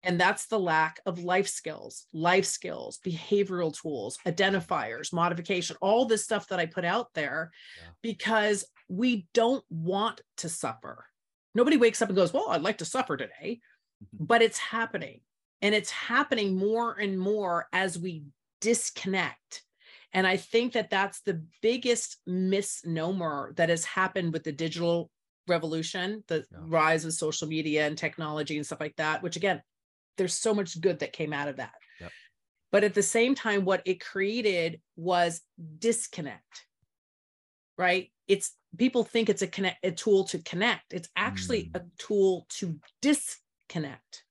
[0.03, 6.23] And that's the lack of life skills, life skills, behavioral tools, identifiers, modification, all this
[6.25, 7.91] stuff that I put out there Yeah.
[8.01, 11.05] because we don't want to suffer.
[11.55, 13.61] Nobody wakes up and goes, Well, I'd like to suffer today,
[14.03, 14.27] Mhm.
[14.27, 15.21] but it's happening.
[15.61, 18.25] And it's happening more and more as we
[18.59, 19.63] disconnect.
[20.11, 25.09] And I think that that's the biggest misnomer that has happened with the digital
[25.47, 26.57] revolution, the Yeah.
[26.61, 29.61] rise of social media and technology and stuff like that, which again,
[30.17, 31.73] there's so much good that came out of that.
[31.99, 32.11] Yep.
[32.71, 35.41] But at the same time, what it created was
[35.79, 36.65] disconnect,
[37.77, 38.11] right?
[38.27, 40.93] It's people think it's a connect a tool to connect.
[40.93, 41.81] It's actually Mm.
[41.81, 44.23] a tool to disconnect.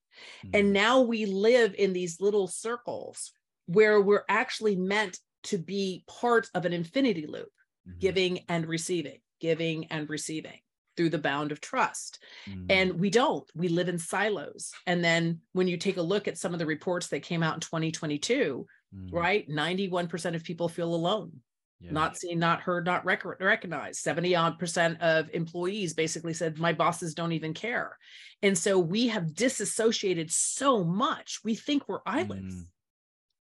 [0.45, 0.51] Mm.
[0.55, 3.33] And now we live in these little circles
[3.67, 7.51] where we're actually meant to be part of an infinity loop,
[7.87, 7.99] Mhm.
[8.01, 10.61] giving and receiving, giving and receiving
[10.97, 12.23] through the bound of trust.
[12.49, 12.67] Mm.
[12.71, 14.73] And we don't, we live in silos.
[14.87, 17.55] And then when you take a look at some of the reports that came out
[17.55, 19.11] in 2022, Mm.
[19.11, 19.49] right?
[19.49, 21.41] 91% of people feel alone,
[21.81, 21.93] Yeah.
[21.93, 24.01] not seen, not heard, not rec- recognized.
[24.01, 27.97] 70 odd percent of employees basically said, my bosses don't even care.
[28.43, 31.39] And so we have disassociated so much.
[31.43, 32.55] We think we're islands.
[32.55, 32.67] Mm.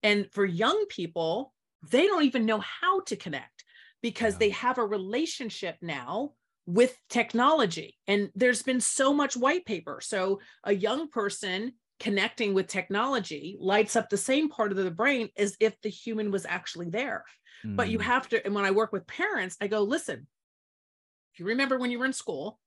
[0.03, 1.53] And for young people,
[1.89, 3.65] they don't even know how to connect
[4.01, 4.39] because Yeah.
[4.39, 6.31] they have a relationship now
[6.65, 7.97] with technology.
[8.07, 9.99] And there's been so much white paper.
[10.01, 15.29] So a young person connecting with technology lights up the same part of the brain
[15.37, 17.23] as if the human was actually there.
[17.63, 18.03] But you Mm.
[18.03, 20.27] have to, and when I work with parents, I go, listen,
[21.33, 22.59] if you remember when you were in school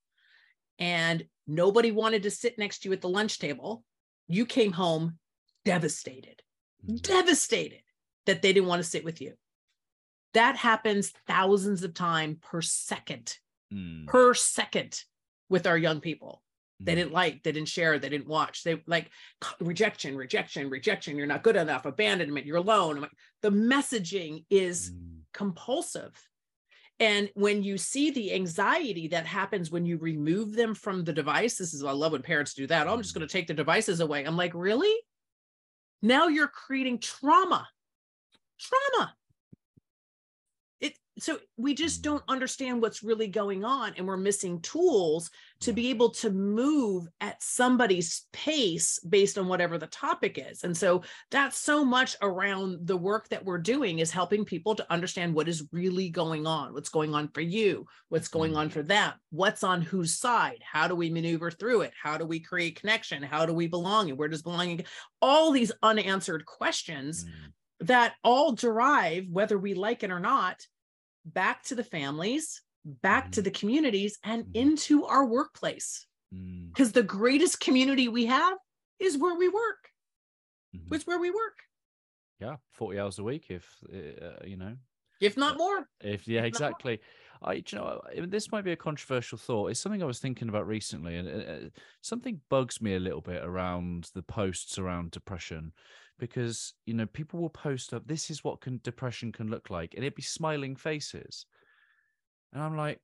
[0.79, 3.85] and nobody wanted to sit next to you at the lunch table,
[4.29, 5.19] you came home
[5.65, 6.43] devastated
[6.89, 7.01] Mm.
[7.03, 7.83] devastated
[8.27, 9.35] that they didn't want to sit with you.
[10.35, 13.39] That happens thousands of times per second,
[13.73, 14.07] Mm.
[14.07, 15.03] per second
[15.49, 16.43] with our young people.
[16.81, 16.97] They Mm.
[16.97, 18.63] didn't like, they didn't share, they didn't watch.
[18.63, 19.11] They like
[19.61, 21.17] rejection, rejection, rejection.
[21.17, 22.97] You're not good enough, abandonment, you're alone.
[22.97, 25.23] I'm like, the messaging is Mm.
[25.33, 26.29] compulsive.
[27.01, 31.57] And when you see the anxiety that happens when you remove them from the device,
[31.59, 32.87] this is I love when parents do that.
[32.87, 33.19] Oh, I'm just Mm.
[33.19, 34.25] going to take the devices away.
[34.25, 34.95] I'm like, really?
[36.03, 37.69] Now you're creating trauma.
[38.59, 39.17] Trauma.
[41.17, 42.03] So we just Mm.
[42.03, 47.07] don't understand what's really going on, and we're missing tools to be able to move
[47.21, 50.65] at somebody's pace based on whatever the topic is.
[50.65, 54.93] And so that's so much around the work that we're doing is helping people to
[54.93, 58.83] understand what is really going on, what's going on for you, what's going on for
[58.83, 62.81] them, what's on whose side, how do we maneuver through it, how do we create
[62.81, 64.85] connection, how do we belong, and where does belonging?
[65.23, 67.53] All these unanswered questions Mm.
[67.87, 70.67] that all derive, whether we like it or not,
[71.25, 73.43] back to the families, back to Mhm.
[73.43, 74.55] the communities, and Mhm.
[74.55, 76.07] into our workplace.
[76.33, 76.75] Mm.
[76.75, 78.59] Because the greatest community we have
[79.01, 79.91] is where we work.
[80.73, 80.95] Mhm.
[80.95, 81.59] It's where we work,
[82.41, 84.77] Yeah, forty hours a week, if uh, you know,
[85.21, 85.89] if not more.
[86.01, 86.73] if yeah, more.
[86.73, 87.01] exactly.
[87.43, 89.71] I, you know, this might be a controversial thought.
[89.71, 91.33] It's something I was thinking about recently, and uh,
[91.67, 91.69] uh,
[92.01, 95.73] something bugs me a little bit around the posts around depression,
[96.19, 99.95] because you know people will post up, "This is what can depression can look like,"
[99.95, 101.47] and it'd be smiling faces,
[102.53, 103.01] and I'm like,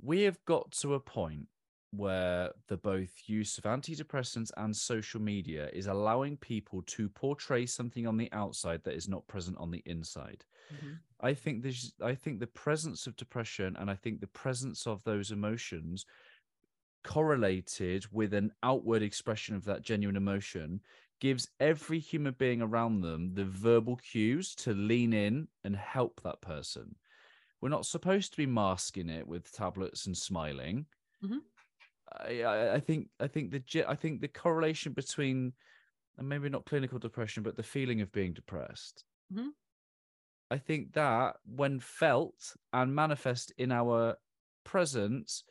[0.00, 1.48] we have got to a point
[1.92, 8.06] where the both use of antidepressants and social media is allowing people to portray something
[8.06, 10.42] on the outside that is not present on the inside.
[10.74, 10.94] Mm-hmm.
[11.20, 15.04] I think this I think the presence of depression and I think the presence of
[15.04, 16.06] those emotions
[17.04, 20.80] correlated with an outward expression of that genuine emotion
[21.22, 26.42] gives every human being around them the verbal cues to lean in and help that
[26.42, 26.96] person.
[27.60, 30.86] We're not supposed to be masking it with tablets and smiling.
[31.20, 31.42] Mhm.
[32.10, 35.52] I, I, think I think the I think the correlation between
[36.18, 39.04] and maybe not clinical depression, but the feeling of being depressed.
[39.30, 39.52] Mhm.
[40.50, 44.18] I think that when felt and manifest in our
[44.64, 45.44] presence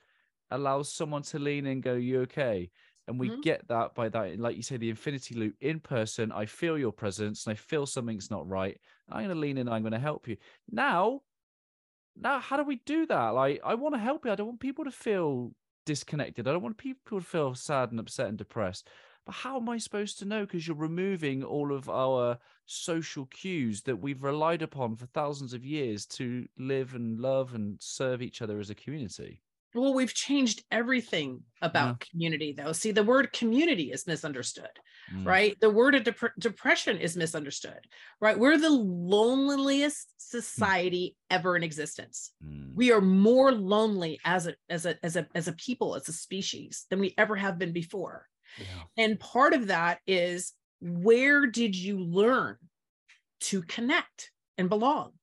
[0.51, 2.71] allows someone to lean in and go, You okay?
[3.12, 3.41] And we Mhm.
[3.41, 6.32] get that by that, like you say, the infinity loop in person.
[6.32, 8.80] I feel your presence and I feel something's not right.
[9.10, 9.67] I'm going to lean in.
[9.69, 10.38] I'm going to help you.
[10.69, 11.24] Now,
[12.15, 13.30] now, how do we do that?
[13.30, 14.32] Like, I want to help you.
[14.32, 15.54] I don't want people to feel
[15.86, 16.47] disconnected.
[16.47, 18.89] I don't want people to feel sad and upset and depressed.
[19.26, 20.45] But how am I supposed to know?
[20.45, 25.66] Because you're removing all of our social cues that we've relied upon for thousands of
[25.66, 29.43] years to live and love and serve each other as a community.
[29.74, 32.74] Well, we've changed everything about community, though.
[32.74, 34.69] See, the word community is misunderstood,
[35.11, 35.57] Mm, right?
[35.61, 37.88] The word of dep- depression is misunderstood,
[38.19, 38.38] right?
[38.38, 42.34] We're the loneliest society ever in existence.
[42.41, 46.07] mm, We are more lonely as a as a as a as a people, as
[46.09, 48.28] a species, than we ever have been before.
[48.57, 48.86] yeah.
[48.97, 52.57] And part of that is where did you learn
[53.41, 55.13] to connect and belong?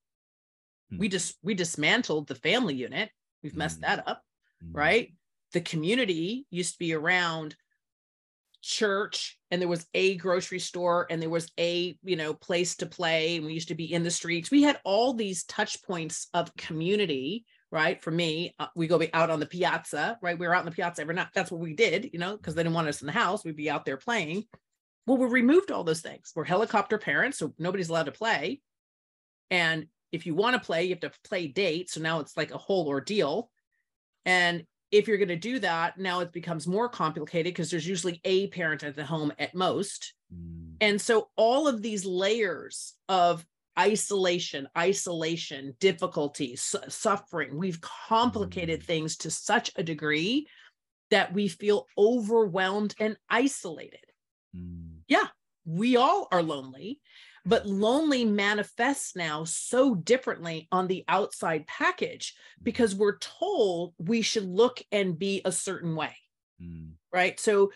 [0.96, 3.11] We just we dismantled the family unit.
[3.42, 4.24] We've messed that up
[4.64, 5.12] mm, right?
[5.52, 7.56] The community used to be around
[8.61, 12.86] church and there was a grocery store and there was a you know place to
[12.86, 14.50] play and we used to be in the streets.
[14.50, 18.02] We had all these touch points of community right?
[18.02, 20.38] For me uh, we go be out on the piazza right?
[20.38, 21.28] We were out on the piazza every night.
[21.34, 23.44] That's what we did you know because they didn't want us in the house.
[23.44, 24.44] We'd be out there playing.
[25.06, 26.32] Well we removed all those things.
[26.34, 28.61] We're helicopter parents so nobody's allowed to play.
[29.50, 32.50] And if you want to play you have to play date so now it's like
[32.50, 33.50] a whole ordeal
[34.29, 38.20] and if you're going to do that, now it becomes more complicated because there's usually
[38.24, 40.12] a parent at the home at most.
[40.33, 40.74] Mm.
[40.83, 43.45] And so all of these layers of
[43.79, 48.85] isolation, isolation, difficulty, su- suffering, we've complicated mm.
[48.85, 50.47] things to such a degree
[51.11, 54.05] that we feel overwhelmed and isolated.
[54.55, 54.99] Mm.
[55.09, 55.29] Yeah,
[55.64, 57.01] we all are lonely
[57.49, 64.44] but lonely manifests now so differently on the outside package because we're told we should
[64.44, 66.14] look and be a certain way
[66.62, 66.90] mm.
[67.12, 67.72] right so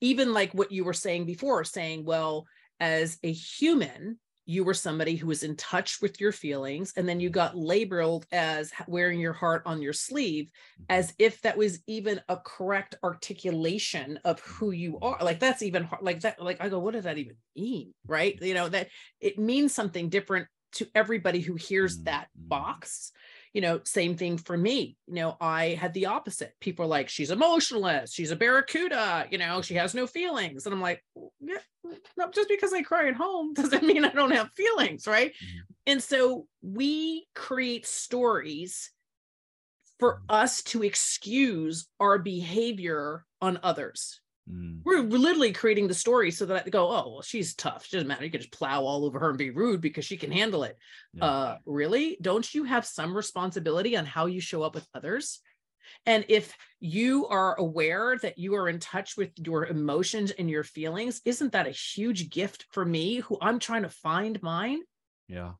[0.00, 2.46] even like what you were saying before saying well
[2.80, 4.18] as a human
[4.50, 8.26] you were somebody who was in touch with your feelings and then you got labeled
[8.32, 10.84] as wearing your heart on your sleeve mm-hmm.
[10.88, 15.18] as if that was even a correct articulation of who you are.
[15.20, 17.94] Like that's even hard like that like i go what does that even mean?
[18.08, 18.36] Right?
[18.42, 18.88] You know that
[19.20, 22.48] it means something different to everybody who hears that mm-hmm.
[22.48, 23.12] box
[23.52, 24.96] you know same thing for me.
[25.06, 26.54] You know i had the opposite.
[26.60, 28.12] People are like she's emotionless.
[28.12, 29.26] She's a barracuda.
[29.30, 30.66] You know she has no feelings.
[30.66, 31.04] And i'm like
[31.40, 31.58] yeah,
[32.16, 35.30] no, just because i cry at home doesn't mean i don't have feelings right?
[35.32, 35.58] Mm-hmm.
[35.86, 38.90] and so we create stories
[39.98, 44.20] for us to excuse our behavior on others
[44.50, 44.80] Mm.
[44.84, 47.86] We're, we're literally creating the story so that I go, oh, well, she's tough.
[47.86, 48.24] She doesn't matter.
[48.24, 50.76] You can just plow all over her and be rude because she can handle it.
[51.14, 51.24] Yeah.
[51.24, 52.16] Uh, really?
[52.20, 55.40] Don't you have some responsibility on how you show up with others?
[56.06, 60.64] And if you are aware that you are in touch with your emotions and your
[60.64, 64.80] feelings, isn't that a huge gift for me who I'm trying to find mine?
[65.28, 65.52] Yeah.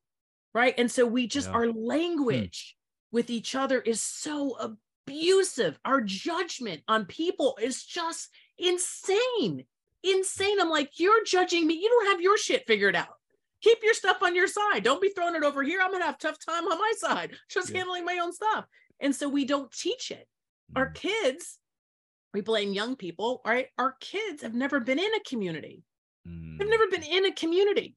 [0.55, 0.74] Right.
[0.78, 1.55] And so we just, yeah.
[1.55, 1.78] our hmm.
[1.78, 2.76] language
[3.11, 3.16] hmm.
[3.16, 4.76] with each other is so
[5.11, 5.78] abusive.
[5.84, 9.64] Our judgment on people is just insane.
[10.02, 10.61] Insane.
[10.61, 11.74] I'm like, you're judging me.
[11.74, 13.16] You don't have your shit figured out.
[13.62, 14.82] Keep your stuff on your side.
[14.84, 15.80] Don't be throwing it over here.
[15.82, 17.78] I'm gonna have tough time on my side, just yeah.
[17.78, 18.64] handling my own stuff.
[19.00, 20.26] And so we don't teach it.
[20.72, 20.78] Mm.
[20.78, 21.58] Our kids,
[22.32, 23.66] we blame young people, right?
[23.76, 25.82] Our kids have never been in a community.
[26.26, 26.58] Mm.
[26.58, 27.96] They've never been in a community.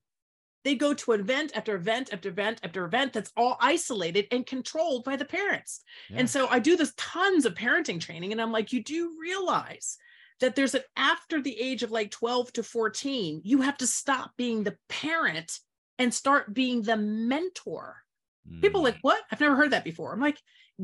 [0.63, 5.03] They go to event after event after event after event that's all isolated and controlled
[5.03, 5.81] by the parents.
[6.09, 6.19] Yeah.
[6.19, 9.97] And so I do this tons of parenting training, and I'm like, you do realize
[10.39, 14.31] that there's an after the age of like 12 to 14, you have to stop
[14.37, 15.59] being the parent
[15.99, 17.97] and start being the mentor.
[18.49, 18.61] Mm.
[18.61, 19.21] People like, what?
[19.31, 20.11] I've never heard that before.
[20.11, 20.39] I'm like,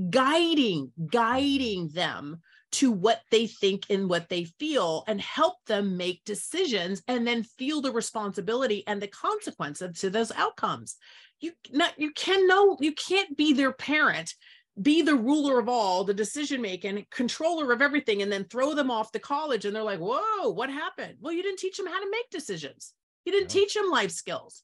[0.10, 2.42] guiding, guiding them
[2.72, 7.44] to what they think and what they feel and help them make decisions and then
[7.44, 10.98] feel the responsibility and the consequences to those outcomes.
[11.40, 14.34] You not you can know you can't be their parent
[14.82, 18.90] be the ruler of all, the decision making controller of everything, and then throw them
[18.92, 19.66] off to college.
[19.66, 21.16] And they're like, whoa, what happened?
[21.20, 22.94] Well, you didn't teach them how to make decisions.
[23.26, 23.62] You didn't yeah.
[23.62, 24.64] teach them life skills.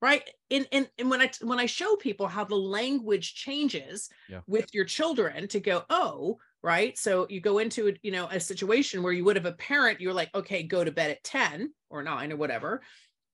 [0.00, 0.28] Right.
[0.50, 4.40] And, and, and when I when I show people how the language changes yeah.
[4.46, 6.96] with your children to go, oh, right.
[6.98, 10.12] So you go into you know a situation where you would have a parent, you're
[10.12, 12.82] like, okay, go to bed at 10 or nine or whatever.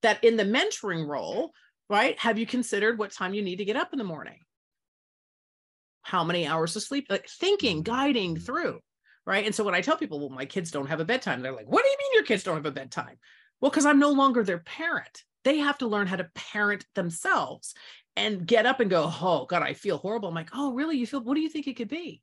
[0.02, 1.52] That in the mentoring role,
[1.88, 2.18] right?
[2.18, 4.38] Have you considered what time you need to get up in the morning?
[6.04, 7.92] how many hours of sleep, like thinking, mm-hmm.
[7.92, 8.78] guiding through.
[9.26, 9.46] Right.
[9.46, 11.66] And so when I tell people, well, my kids don't have a bedtime, they're like,
[11.66, 13.16] what do you mean your kids don't have a bedtime?
[13.60, 15.22] Well, because I'm no longer their parent.
[15.44, 17.74] They have to learn how to parent themselves
[18.16, 20.28] and get up and go, oh God, I feel horrible.
[20.28, 20.98] I'm like, oh, really?
[20.98, 22.20] You feel, what do you think it could be?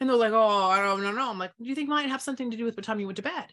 [0.00, 1.30] And they're like, oh, I don't know.
[1.30, 3.16] I'm like, do you think might have something to do with what time you went
[3.16, 3.46] to bed?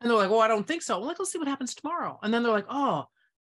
[0.00, 0.96] And they're like, well, I don't think so.
[0.96, 2.18] I'm like, let's see what happens tomorrow.
[2.22, 3.06] And then they're like, oh,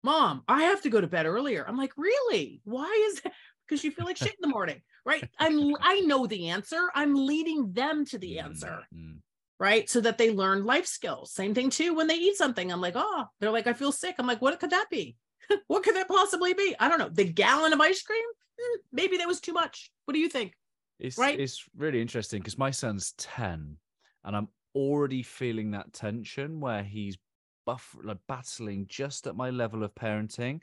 [0.04, 1.64] mom, I have to go to bed earlier.
[1.68, 2.62] I'm like, really?
[2.64, 3.34] Why is that?
[3.68, 7.16] Because you feel like shit in the morning right i'm i know the answer i'm
[7.16, 9.18] leading them to the answer mm-hmm.
[9.60, 12.82] right so that they learn life skills same thing too when they eat something i'm
[12.82, 15.16] like oh they're like i feel sick i'm like what could that be
[15.68, 18.24] what could that possibly be i don't know the gallon of ice cream
[18.60, 20.54] mm, maybe that was too much what do you think
[21.02, 23.76] it's right it's really interesting because my son's 10
[24.24, 27.18] and i'm already feeling that tension where he's
[27.66, 30.60] buff like battling just at my level of parenting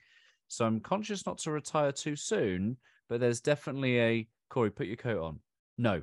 [0.48, 2.76] so i'm conscious not to retire too soon
[3.08, 5.40] but there's definitely a Corey, put your coat on.
[5.76, 6.02] No.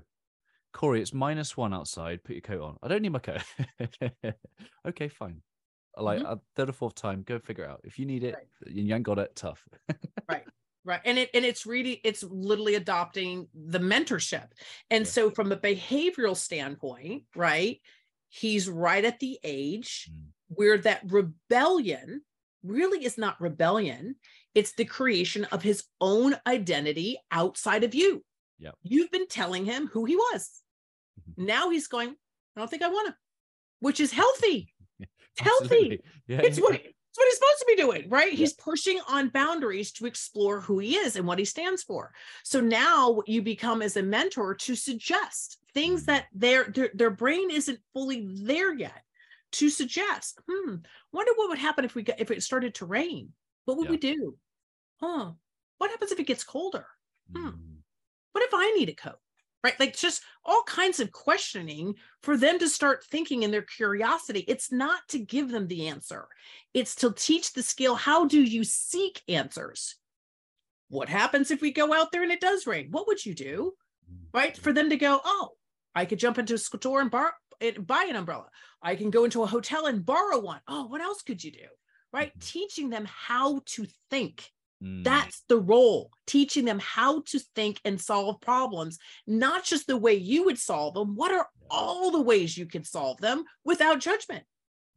[0.73, 2.23] Corey, it's minus one outside.
[2.23, 2.77] Put your coat on.
[2.83, 3.41] I don't need my coat.
[4.87, 5.41] okay, fine.
[5.97, 6.33] Like mm-hmm.
[6.55, 7.81] third or fourth time, go figure it out.
[7.83, 8.47] If you need it, right.
[8.67, 9.35] you ain't got it.
[9.35, 9.65] Tough.
[10.29, 10.43] right
[10.85, 14.47] right and it and it's really it's literally adopting the mentorship
[14.91, 15.11] and yeah.
[15.11, 17.81] so from a behavioral standpoint right
[18.29, 20.25] he's right at the age Mm.
[20.47, 22.21] where that rebellion
[22.63, 24.15] really is not rebellion
[24.53, 28.23] it's the creation of his own identity outside of you
[28.59, 30.61] yeah you've been telling him who he was
[31.19, 31.45] Mhm.
[31.45, 32.09] now he's going
[32.55, 33.15] i don't think i want to
[33.79, 34.73] which is healthy
[35.39, 36.63] healthy Yeah, it's yeah.
[36.63, 36.81] what
[37.15, 38.33] it's what he's supposed to be doing, right?
[38.33, 42.13] He's pushing on boundaries to explore who he is and what he stands for.
[42.43, 46.05] So now what you become as a mentor to suggest things Mm.
[46.07, 49.01] that their their, their brain isn't fully there yet.
[49.53, 50.75] To suggest, hmm,
[51.13, 53.31] wonder what would happen if we got if it started to rain.
[53.63, 53.91] What would Yeah.
[53.91, 54.37] we do?
[54.99, 55.31] Huh?
[55.77, 56.85] What happens if it gets colder?
[57.33, 57.47] hmm.
[57.47, 57.77] Mm.
[58.33, 59.19] What if I need a coat?
[59.65, 59.79] Right?
[59.79, 64.45] Like just all kinds of questioning for them to start thinking in their curiosity.
[64.47, 66.27] It's not to give them the answer,
[66.75, 69.95] it's to teach the skill how do you seek answers?
[70.89, 72.89] What happens if we go out there and it does rain?
[72.91, 73.73] What would you do?
[74.07, 74.27] Mm.
[74.35, 74.55] Right?
[74.55, 75.53] For them to go, oh,
[75.95, 77.33] I could jump into a store and bar-
[77.79, 78.45] buy an umbrella.
[78.83, 80.61] I can go into a hotel and borrow one.
[80.67, 81.67] Oh, what else could you do?
[82.13, 82.37] Right?
[82.37, 82.45] Mhm.
[82.45, 84.51] Teaching them how to think.
[84.83, 85.03] Mm.
[85.03, 90.13] That's the role, teaching them how to think and solve problems, not just the way
[90.15, 91.15] you would solve them.
[91.15, 91.67] What are Yeah.
[91.69, 94.45] all the ways you can solve them without judgment?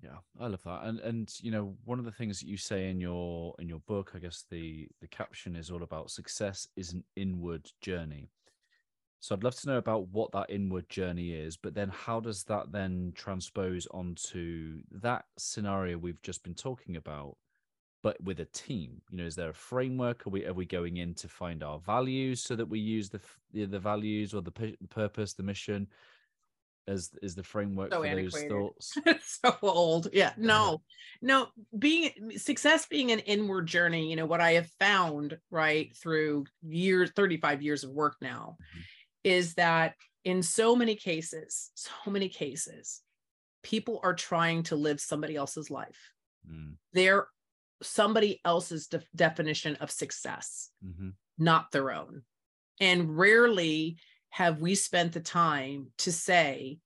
[0.03, 0.85] Yeah, I love that.
[0.85, 3.81] And and you know, one of the things that you say in your in your
[3.81, 8.31] book, I guess the the caption is all about success is an inward journey.
[9.20, 12.45] So I'd love to know about what that inward journey is, but then how does
[12.45, 17.37] that then transpose onto that scenario we've just been talking about,
[18.09, 19.02] but with a team?
[19.11, 20.26] You know, is there a framework?
[20.26, 23.20] Are we are we going in to find our values so that we use the
[23.52, 25.88] the, values or the, pu- the purpose, the mission
[26.86, 28.50] as is the framework So for those antiquated.
[28.50, 28.98] thoughts?
[29.42, 30.09] so old.
[30.14, 30.32] Yeah.
[30.38, 30.80] No,
[31.20, 31.48] no,
[31.78, 37.11] being success being an inward journey, you know, what I have found right through years,
[37.14, 38.84] 35 years of work now Mhm.
[39.24, 43.02] is that in so many cases, so many cases,
[43.62, 46.12] people are trying to live somebody else's life.
[46.50, 47.26] Mm, They're
[47.83, 50.70] somebody else's def- definition of success.
[50.85, 51.12] mhm.
[51.39, 52.22] not their own.
[52.81, 53.99] And rarely
[54.31, 56.79] have we spent the time to say,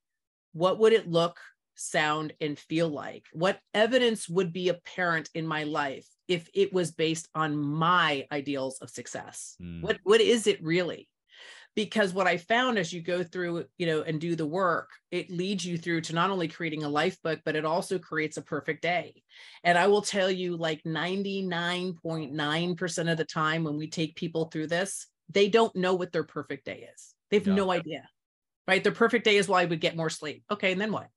[0.53, 1.40] what would it look,
[1.74, 3.26] sound, and feel like?
[3.32, 8.78] What evidence would be apparent in my life if it was based on my ideals
[8.80, 9.57] of success?
[9.61, 9.82] Mm.
[9.82, 11.09] What what is it really?
[11.74, 15.30] Because what I found as you go through, you know, and do the work, it
[15.30, 18.42] leads you through to not only creating a life book, but it also creates a
[18.42, 19.22] perfect day.
[19.64, 24.66] And I will tell you, like 99.9% of the time when we take people through
[24.66, 27.14] this, they don't know what their perfect day is.
[27.30, 27.54] They have Yeah.
[27.54, 28.06] no idea,
[28.68, 28.84] right?
[28.84, 30.44] Their perfect day is well, I would get more sleep.
[30.50, 30.72] Okay.
[30.72, 31.08] And then what?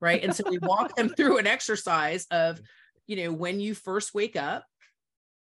[0.00, 0.24] Right.
[0.24, 2.60] And so we walk them through an exercise of,
[3.06, 4.64] you know, when you first wake up,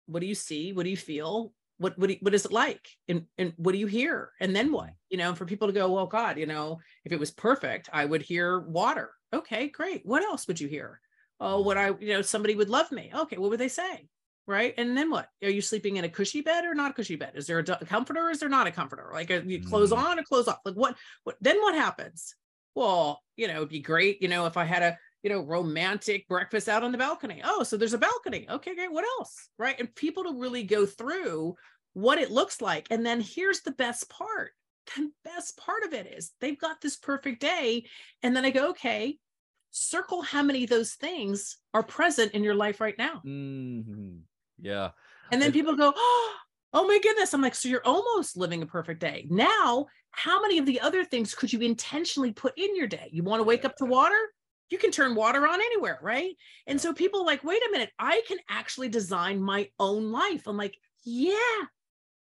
[0.07, 0.73] what do you see?
[0.73, 1.53] What do you feel?
[1.81, 2.87] What what, what is it like?
[3.09, 4.33] And and what do you hear?
[4.39, 4.91] And then what?
[5.09, 8.05] You know, for people to go, well, God, you know, if it was perfect, I
[8.05, 9.11] would hear water.
[9.33, 10.03] Okay, great.
[10.05, 11.01] What else would you hear?
[11.41, 13.11] Oh, what I, you know, somebody would love me.
[13.15, 14.09] Okay, what would they say?
[14.47, 14.75] Right.
[14.77, 15.29] And then what?
[15.43, 17.33] Are you sleeping in a cushy bed or not a cushy bed?
[17.35, 19.11] Is there a comforter or is there not a comforter?
[19.13, 19.99] Like, are you clothes Mm.
[19.99, 20.59] on or clothes off?
[20.65, 20.97] Like, what?
[21.25, 21.37] What?
[21.41, 22.35] Then what happens?
[22.75, 26.27] Well, you know, it'd be great, you know, if I had a, you know, romantic
[26.29, 27.43] breakfast out on the balcony.
[27.45, 28.47] Oh, so there's a balcony.
[28.49, 28.93] Okay, great.
[28.93, 29.49] What else?
[29.59, 29.79] Right.
[29.79, 31.57] And people to really go through
[31.93, 32.87] what it looks like.
[32.91, 34.53] And then here's the best part.
[34.97, 37.85] The best part of it is they've got this perfect day.
[38.23, 39.19] And then I go, okay,
[39.71, 43.21] circle how many of those things are present in your life right now.
[43.25, 44.21] Mhm.
[44.59, 44.91] Yeah.
[45.31, 46.35] And then people go, oh,
[46.73, 47.35] oh my goodness.
[47.35, 49.27] I'm like, so you're almost living a perfect day.
[49.29, 53.09] Now, how many of the other things could you intentionally put in your day?
[53.13, 54.19] You want to wake up to water?
[54.71, 56.35] You can turn water on anywhere, right?
[56.67, 60.47] And so people are like, wait a minute, I can actually design my own life.
[60.47, 61.35] I'm like, yeah,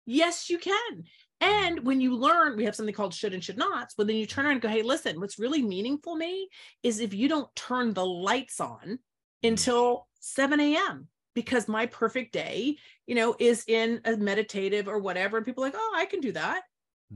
[0.06, 1.04] yes, you can.
[1.40, 4.26] And when you learn, we have something called should and should nots, but then you
[4.26, 6.48] turn around and go, hey, listen, what's really meaningful to me
[6.82, 8.98] is if you don't turn the lights on
[9.42, 11.08] until 7 a.m.
[11.34, 12.76] because my perfect day,
[13.06, 15.38] you know, is in a meditative or whatever.
[15.38, 16.62] And people are like, oh, I can do that.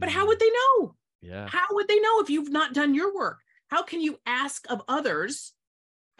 [0.01, 0.97] But how Mm, would they know?
[1.21, 1.49] Yeah.
[1.49, 3.41] How would they know if you've not done your work?
[3.75, 5.53] How can you ask of others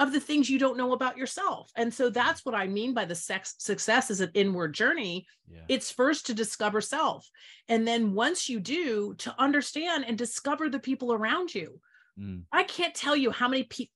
[0.01, 1.71] of the things you don't know about yourself?
[1.77, 5.25] And so that's what I mean by the sex success is an inward journey.
[5.49, 5.61] Yeah.
[5.69, 7.31] It's first to discover self.
[7.69, 11.81] And then once you do, to understand and discover the people around you.
[12.19, 13.87] Mm, I can't tell you how many pe-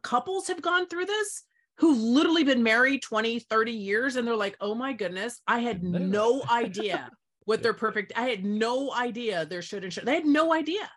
[0.00, 1.42] couples have gone through this
[1.76, 5.82] who've literally been married 20, 30 years and they're like, oh my goodness, I had
[5.82, 7.10] Didn't know that." no idea
[7.44, 10.06] what their perfect, I had no idea their should and should.
[10.06, 10.88] They had no idea.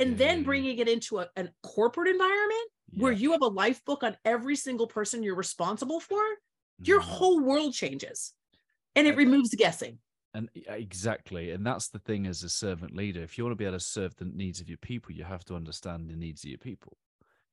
[0.00, 0.44] And then yeah, yeah.
[0.44, 4.56] bringing it into a, a corporate environment where you have a life book on every
[4.56, 6.22] single person you're responsible for,
[6.82, 7.04] your Mhm.
[7.04, 8.34] whole world changes
[8.96, 9.98] and it removes guessing.
[10.34, 13.20] And exactly, and that's the thing as a servant leader.
[13.22, 15.44] If you want to be able to serve the needs of your people, you have
[15.46, 16.96] to understand the needs of your people.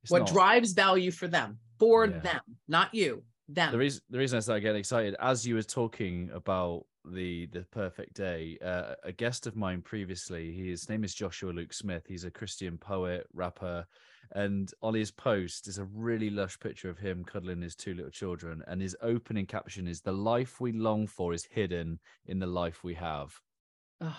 [0.03, 0.31] It's what not.
[0.31, 2.19] drives value for them, for Yeah.
[2.19, 3.71] them, not you, them.
[3.71, 7.61] the reason the reason I started getting excited as you were talking about the the
[7.63, 12.05] perfect day, uh, a guest of mine previously, his name is Joshua Luke Smith.
[12.07, 13.85] He's a Christian poet, rapper,
[14.33, 18.11] and on his post is a really lush picture of him cuddling his two little
[18.11, 18.63] children.
[18.67, 22.83] And his opening caption is "The life we long for is hidden in the life
[22.83, 23.39] we have."
[24.01, 24.17] Oh,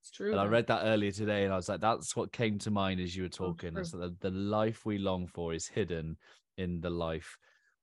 [0.00, 0.32] it's true.
[0.32, 3.00] And I read that earlier today, and I was like, "That's what came to mind
[3.00, 3.82] as you were talking." true.
[3.82, 6.16] It's the, the life we long for is hidden
[6.56, 7.38] in the life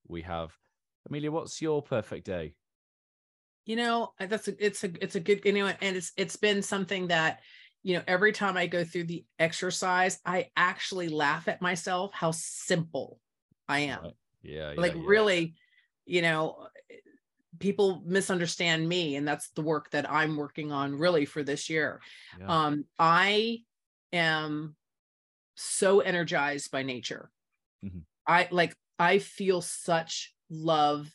[0.07, 0.57] we have.
[1.07, 2.55] Amelia, what's your perfect day?
[3.65, 6.61] You know that's a it's a it's a good you know and it's it's been
[6.61, 7.41] something that
[7.81, 12.31] you know every time i go through the exercise i actually laugh at myself how
[12.31, 13.19] simple
[13.67, 14.11] i am.
[14.41, 15.01] Yeah, yeah, like yeah.
[15.05, 15.55] really
[16.05, 16.67] you know
[17.59, 22.01] people misunderstand me and that's the work that i'm working on really for this year
[22.39, 22.47] Yeah.
[22.47, 23.59] um i
[24.11, 24.75] am
[25.55, 27.31] so energized by nature
[27.83, 28.01] Mhm.
[28.27, 31.13] i like i feel such love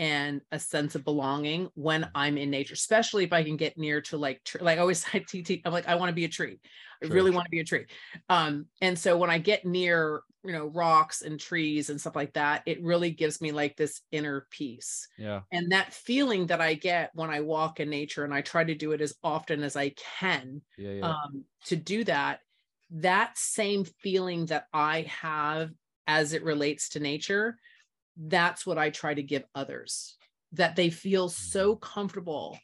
[0.00, 4.00] and a sense of belonging when i'm in nature especially if i can get near
[4.00, 6.28] to like tr- like i always say tt i'm like i want to be a
[6.28, 6.58] tree
[7.02, 7.84] i really want to be a tree
[8.30, 12.32] um and so when i get near you know rocks and trees and stuff like
[12.32, 15.40] that it really gives me like this inner peace yeah.
[15.52, 18.74] and that feeling that i get when i walk in nature and i try to
[18.74, 21.10] do it as often as i can Yeah, yeah.
[21.10, 22.40] um, to do that
[22.92, 25.72] that same feeling that i have
[26.06, 27.58] as it relates to nature
[28.28, 30.16] that's what i try to give others
[30.52, 32.58] that they feel so comfortable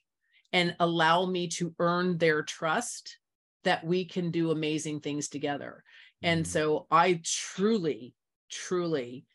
[0.53, 3.19] and allow me to earn their trust
[3.65, 5.83] that we can do amazing things together
[6.23, 6.47] and Mm.
[6.47, 8.15] so i truly
[8.51, 9.27] truly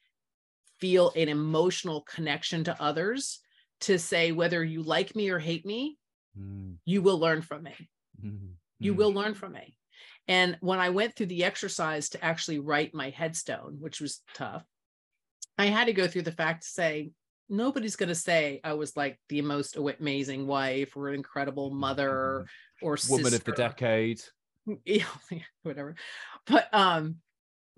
[0.79, 3.39] feel an emotional connection to others
[3.81, 5.97] to say whether you like me or hate me
[6.37, 7.89] Mm, you will learn from me
[8.23, 8.97] mm, you mm.
[8.97, 9.77] will learn from me.
[10.27, 14.65] And when I went through the exercise to actually write my headstone, which was tough,
[15.57, 17.11] I had to go through the fact to say,
[17.49, 22.45] nobody's going to say I was like the most amazing wife or incredible mm-hmm, mother
[22.81, 22.87] mm-hmm.
[22.87, 24.21] or Woman of the decade.
[24.67, 25.03] Mm, yeah,
[25.63, 25.95] whatever.
[26.47, 27.17] But um,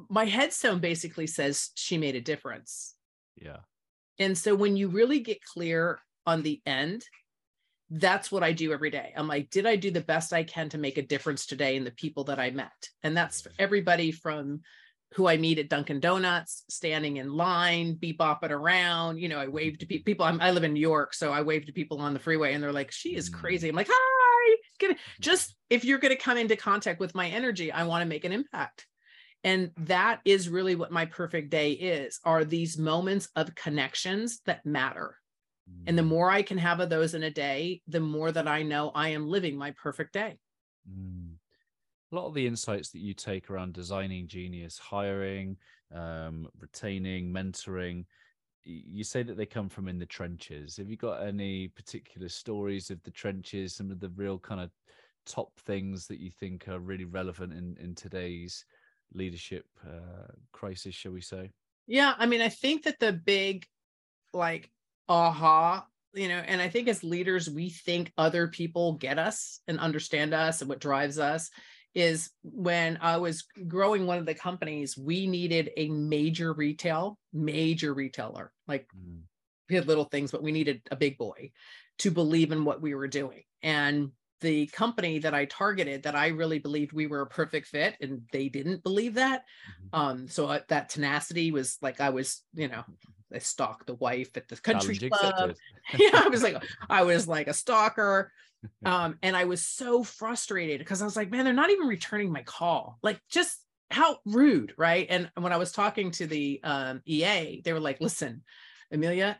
[0.09, 2.95] my headstone basically says she made a difference.
[3.35, 3.57] Yeah.
[4.19, 7.03] And so when you really get clear on the end,
[7.89, 9.13] that's what I do every day.
[9.15, 11.83] I'm like, did I do the best I can to make a difference today in
[11.83, 12.71] the people that I met?
[13.03, 14.61] And that's for everybody from
[15.15, 19.17] who I meet at Dunkin' Donuts, standing in line, bebopping around.
[19.19, 20.25] You know, I wave to pe- people.
[20.25, 22.63] I'm, I live in New York, so I wave to people on the freeway, and
[22.63, 23.33] they're like, "She is Mm.
[23.41, 27.27] crazy." I'm like, "Hi." Get Just if you're going to come into contact with my
[27.29, 28.87] energy, I want to make an impact.
[29.43, 34.65] And that is really what my perfect day is are these moments of connections that
[34.65, 35.17] matter.
[35.85, 38.47] And the Mm, more I can have of those in a day, the more that
[38.47, 40.39] I know I am living my perfect day.
[40.87, 41.22] mm.
[42.13, 45.57] A lot of the insights that you take around designing genius, hiring,
[45.91, 48.05] um, retaining, mentoring,
[48.63, 50.77] you say that they come from in the trenches.
[50.77, 54.69] Have you got any particular stories of the trenches, some of the real kind of
[55.25, 58.63] top things that you think are really relevant in, in today's
[59.15, 61.49] leadership uh, crisis, shall we say?
[61.87, 62.13] Yeah.
[62.15, 63.65] I mean, I think that the big,
[64.33, 64.69] like,
[65.09, 69.79] aha, you know, and I think as leaders, we think other people get us and
[69.79, 71.49] understand us and what drives us.
[71.95, 77.93] Is when I was growing one of the companies, we needed a major retail, major
[77.93, 78.51] retailer.
[78.67, 79.23] Like Mm,
[79.69, 81.51] we had little things, but we needed a big boy
[81.99, 83.43] to believe in what we were doing.
[83.61, 87.95] And the company that I targeted, that I really believed we were a perfect fit,
[88.01, 89.43] and they didn't believe that.
[89.65, 89.93] mhm.
[89.93, 92.83] Um, so uh, that tenacity was like I was, you know,
[93.33, 95.53] I stalked the wife at the country club.
[95.97, 98.31] yeah, I was like, I was like a stalker.
[98.85, 102.31] Um, and I was so frustrated because I was like, man, they're not even returning
[102.31, 102.97] my call.
[103.01, 103.57] Like, just
[103.89, 105.07] how rude, right?
[105.09, 108.43] And when I was talking to the um, EA, they were like, listen,
[108.91, 109.39] Amelia,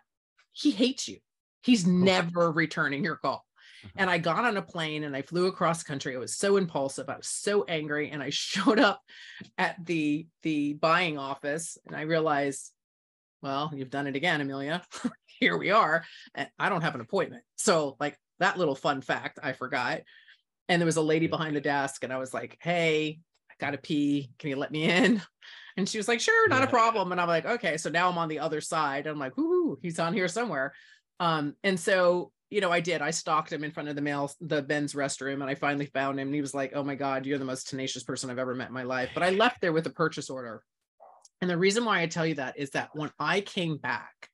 [0.52, 1.18] he hates you.
[1.62, 3.46] He's never returning your call.
[3.96, 6.16] And I got on a plane and I flew across country.
[6.16, 7.10] I was so impulsive.
[7.10, 8.12] I was so angry.
[8.12, 9.02] And I showed up
[9.58, 12.72] at the the buying office and I realized,
[13.42, 14.82] well, you've done it again, Amelia.
[15.40, 16.06] Here we are.
[16.36, 17.44] And I don't have an appointment.
[17.58, 20.02] So like that little fun fact I forgot.
[20.70, 23.20] And there was a lady behind the desk, and I was like, hey,
[23.52, 24.32] I gotta pee.
[24.40, 25.22] Can you let me in?
[25.76, 27.12] And she was like, sure, not a problem.
[27.12, 27.78] And I'm like, okay.
[27.78, 29.08] So now I'm on the other side.
[29.08, 30.72] I'm like, whoo, he's on here somewhere.
[31.20, 33.02] Um, and so you know, I did.
[33.02, 36.20] I stalked him in front of the male, the men's restroom, and I finally found
[36.20, 36.28] him.
[36.28, 38.68] And he was like, "Oh my God, you're the most tenacious person I've ever met
[38.68, 40.62] in my life." But I left there with a purchase order.
[41.42, 44.30] And the reason why I tell you that is that when I came back,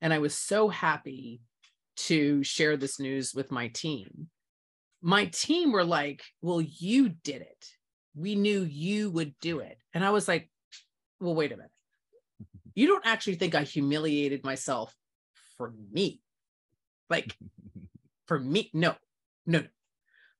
[0.00, 1.40] and I was so happy
[1.96, 4.28] to share this news with my team,
[5.00, 7.66] my team were like, "Well, you did it.
[8.14, 10.50] We knew you would do it." And I was like,
[11.22, 11.70] well, wait a minute.
[12.74, 14.94] You don't actually think I humiliated myself
[15.58, 16.22] for me.
[17.10, 17.36] Like
[18.26, 18.94] for me, no,
[19.44, 19.66] no, no.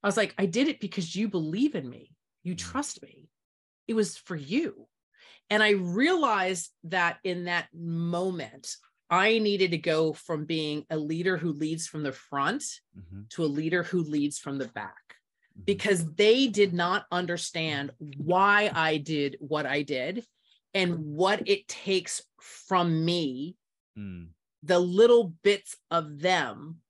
[0.02, 2.14] I was like, I did it because you believe in me.
[2.42, 2.58] You Mm.
[2.58, 3.28] trust me.
[3.86, 4.88] It was for you.
[5.50, 8.76] And I realized that in that moment,
[9.12, 12.64] I needed to go from being a leader who leads from the front
[12.96, 15.16] Mhm, to a leader who leads from the back
[15.56, 15.66] mhm.
[15.66, 20.24] because they did not understand why I did what I did
[20.72, 23.56] and what it takes from me,
[23.98, 24.30] Mm,
[24.62, 26.80] the little bits of them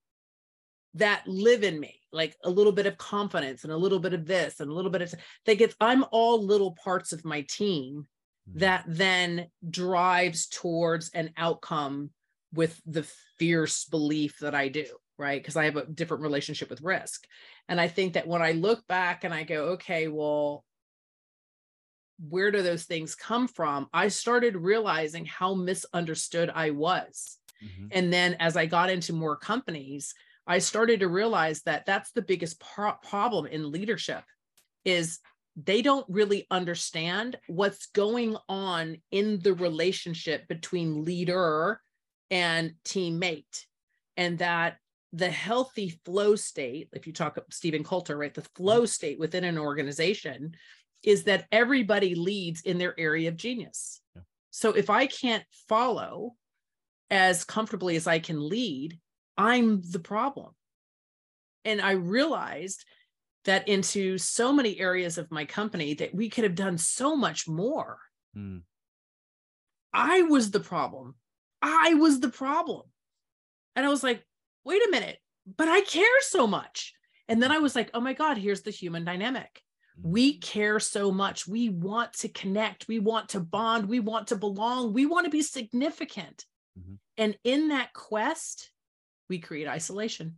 [0.94, 4.26] that live in me, like a little bit of confidence and a little bit of
[4.26, 5.12] this and a little bit of
[5.46, 8.06] like it's I'm all little parts of my team.
[8.54, 12.10] That then drives towards an outcome
[12.52, 13.02] with the
[13.38, 14.86] fierce belief that I do,
[15.18, 15.40] right?
[15.40, 17.26] Because I have a different relationship with risk.
[17.68, 20.64] And I think that when I look back and I go, okay, well,
[22.28, 23.88] where do those things come from?
[23.92, 27.38] I started realizing how misunderstood I was.
[27.62, 27.88] Mhm.
[27.90, 30.14] And then as I got into more companies,
[30.46, 34.24] I started to realize that that's the biggest pro- problem in leadership
[34.84, 35.20] is
[35.56, 41.80] they don't really understand what's going on in the relationship between leader
[42.30, 43.64] and teammate.
[44.16, 44.76] And that
[45.12, 48.86] the healthy flow state if you talk Steven Kotler right the flow mm-hmm.
[48.86, 50.54] state within an organization
[51.02, 54.00] is that everybody leads in their area of genius.
[54.14, 54.22] Yeah.
[54.50, 56.34] so if I can't follow
[57.10, 58.98] as comfortably as I can lead
[59.36, 60.50] I'm the problem.
[61.64, 62.84] And I realized
[63.44, 67.48] that into so many areas of my company that we could have done so much
[67.48, 67.98] more.
[68.36, 68.62] Mm,
[69.92, 71.14] I was the problem.
[71.60, 72.82] I was the problem.
[73.76, 74.24] And I was like,
[74.64, 75.18] wait a minute,
[75.56, 76.94] but I care so much.
[77.28, 79.62] And then I was like, oh my God, here's the human dynamic.
[79.98, 80.10] mm.
[80.10, 81.46] We care so much.
[81.46, 82.88] We want to connect.
[82.88, 83.88] We want to bond.
[83.88, 84.92] We want to belong.
[84.92, 86.44] We want to be significant.
[86.78, 86.98] Mhm.
[87.16, 88.70] And in that quest,
[89.28, 90.36] we create isolation.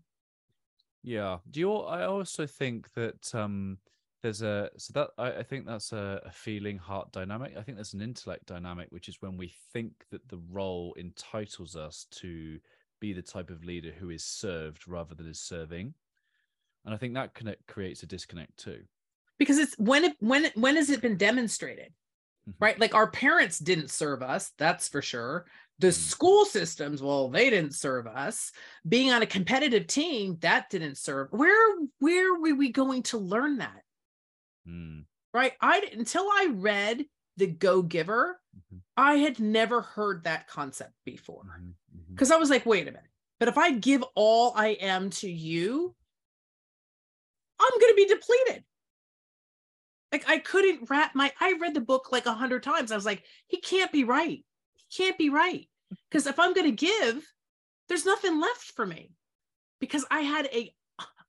[1.05, 1.41] Yeah.
[1.51, 1.73] Do you?
[1.75, 3.79] I also think that um,
[4.23, 7.57] there's a so that I, I think that's a, a feeling heart dynamic.
[7.57, 11.77] I think there's an intellect dynamic, which is when we think that the role entitles
[11.77, 12.59] us to
[13.01, 15.95] be the type of leader who is served rather than is serving,
[16.85, 18.87] and I think that connect creates a disconnect too.
[19.39, 21.93] because it's when it when when has it been demonstrated
[22.47, 22.55] Mhm.
[22.61, 25.47] right like our parents didn't serve us that's for sure
[25.81, 25.93] the Mm.
[25.93, 28.53] school systems well they didn't serve us.
[28.89, 31.29] Being on a competitive team that didn't serve.
[31.33, 33.83] Where where were we going to learn that?
[34.69, 35.53] Mm, right?
[35.61, 37.07] I until i read
[37.37, 41.43] the go giver mhm, i had never heard that concept before.
[41.45, 42.15] Mhm, mhm.
[42.15, 43.11] because i was like wait a minute.
[43.41, 45.95] But if i give all i am to you
[47.61, 48.65] i'm going to be depleted.
[50.13, 52.93] Like i couldn't wrap my i read the book like a hundred times.
[52.93, 54.45] I was like he can't be right
[54.97, 55.69] can't be right.
[56.11, 57.27] Because if i'm going to give
[57.89, 59.11] there's nothing left for me.
[59.81, 60.75] Because i had a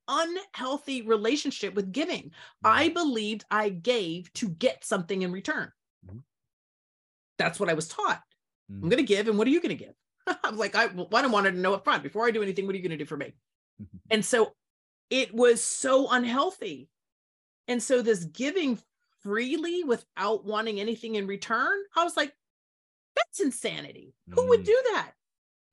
[0.07, 2.31] unhealthy relationship with giving.
[2.63, 5.71] I believed i gave to get something in return.
[6.05, 6.21] Mhm.
[7.37, 8.21] that's what i was taught.
[8.69, 9.93] I'm Mm, going to give and what are you going to give
[10.43, 12.65] i'm like i well, I don't want to know up front before i do anything
[12.65, 13.33] what are you going to do for me?
[14.09, 14.53] And so
[15.09, 16.89] it was so unhealthy.
[17.67, 18.79] And so this giving
[19.21, 22.33] freely without wanting anything in return, I was like,
[23.37, 24.13] that's insanity.
[24.31, 24.65] Who would Mm.
[24.65, 25.11] do that?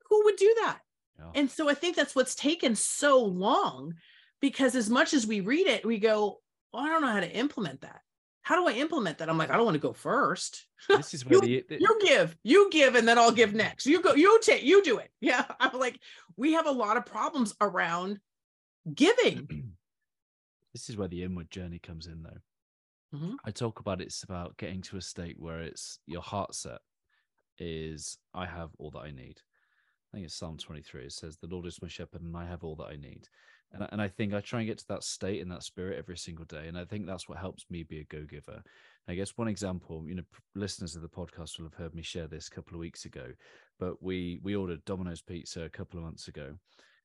[0.08, 0.80] Who would do that?
[1.18, 1.30] Yeah.
[1.34, 3.94] And so I think that's what's taken so long
[4.40, 6.40] because as much as we read it, we go,
[6.72, 8.00] well, I don't know how to implement that.
[8.42, 9.28] How do I implement that?
[9.28, 10.66] I'm like, I don't want to go first.
[10.88, 13.86] This is where You- the, the You give, you give, and then I'll give next.
[13.86, 15.10] You go, you take, you do it.
[15.20, 15.44] Yeah.
[15.60, 16.00] I'm like,
[16.36, 18.18] we have a lot of problems around
[18.92, 19.74] giving.
[20.72, 22.38] this is where the inward journey comes in though
[23.14, 23.36] Mhm.
[23.44, 26.78] i talk about it's about getting to a state where it's your heart set
[27.62, 29.36] is i have all that i need.
[30.12, 32.64] I think it's psalm 23 it says the lord is my shepherd and i have
[32.64, 33.28] all that i need.
[33.72, 36.16] And, and i think i try and get to that state and that spirit every
[36.16, 38.62] single day and i think that's what helps me be a go-giver.
[39.08, 42.26] I guess one example you know listeners of the podcast will have heard me share
[42.26, 43.28] this a couple of weeks ago
[43.78, 46.54] but we we ordered domino's pizza a couple of months ago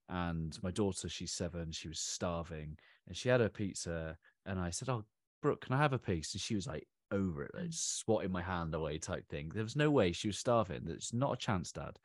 [0.10, 2.78] and my daughter she's seven she was starving
[3.08, 5.03] and she had her pizza and i said oh
[5.41, 6.34] brooke can i have a piece?
[6.34, 9.49] And she was like over it like swatting my hand away type thing.
[9.49, 10.86] There was no way she was starving.
[10.86, 11.99] There's not a chance dad.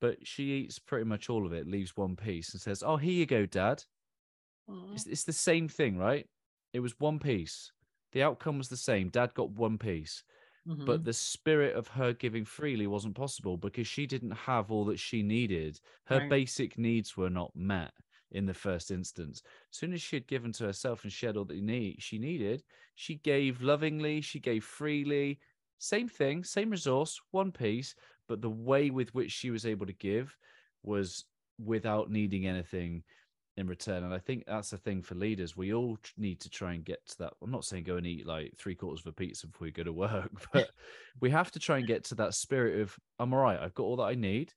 [0.00, 3.12] But she eats pretty much all of it leaves one piece and says oh here
[3.14, 3.84] you go dad.
[4.94, 6.28] It's, it's the same thing right?
[6.72, 7.72] It was one piece.
[8.12, 9.08] The outcome was the same.
[9.10, 10.24] Dad got one piece.
[10.86, 11.04] But Mhm.
[11.04, 15.22] the spirit of her giving freely wasn't possible because she didn't have all that she
[15.22, 15.80] needed.
[16.06, 16.22] Her Right.
[16.22, 17.94] basic needs were not met
[18.32, 19.42] in the first instance.
[19.70, 22.62] As soon as she had given to herself and shed all that need, she needed,
[22.94, 25.38] she gave lovingly, she gave freely,
[25.78, 27.94] same thing, same resource, one piece,
[28.28, 30.36] but the way with which she was able to give
[30.82, 31.24] was
[31.58, 33.02] without needing anything
[33.56, 34.04] in return.
[34.04, 35.56] And I think that's the thing for leaders.
[35.56, 37.32] We all need to try and get to that.
[37.42, 39.84] I'm not saying go and eat like three quarters of a pizza before you go
[39.84, 40.70] to work, but
[41.20, 43.84] we have to try and get to that spirit of I'm all right, I've got
[43.84, 44.52] all that I need.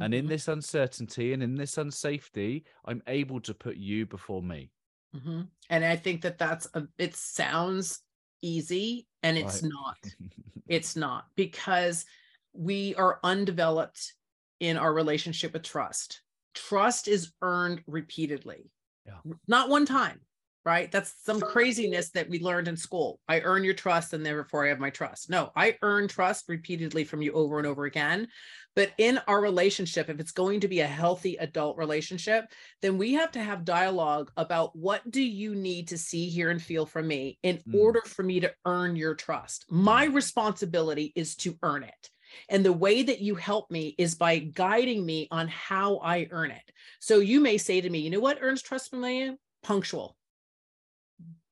[0.00, 0.28] And in Mhm.
[0.28, 4.70] this uncertainty and in this unsafety, I'm able to put you before me.
[5.14, 5.48] Mhm.
[5.70, 8.00] And I think that that's a, it sounds
[8.42, 9.70] easy and it's Right.
[9.72, 9.98] not.
[10.66, 12.06] It's not because
[12.54, 14.14] we are undeveloped
[14.60, 16.22] in our relationship with trust.
[16.54, 18.70] Trust is earned repeatedly,
[19.04, 19.20] Yeah.
[19.46, 20.24] not one time,
[20.64, 20.90] right?
[20.90, 23.20] That's some craziness that we learned in school.
[23.28, 25.28] I earn your trust and therefore I have my trust.
[25.28, 28.28] No, I earn trust repeatedly from you over and over again.
[28.76, 32.46] But in our relationship, if it's going to be a healthy adult relationship,
[32.82, 36.60] then we have to have dialogue about what do you need to see, hear, and
[36.60, 37.78] feel from me in Mm.
[37.78, 39.64] order for me to earn your trust.
[39.70, 42.10] My responsibility is to earn it.
[42.48, 46.50] And the way that you help me is by guiding me on how I earn
[46.50, 46.72] it.
[46.98, 49.38] So you may say to me, you know what earns trust from you?
[49.62, 50.16] Punctual.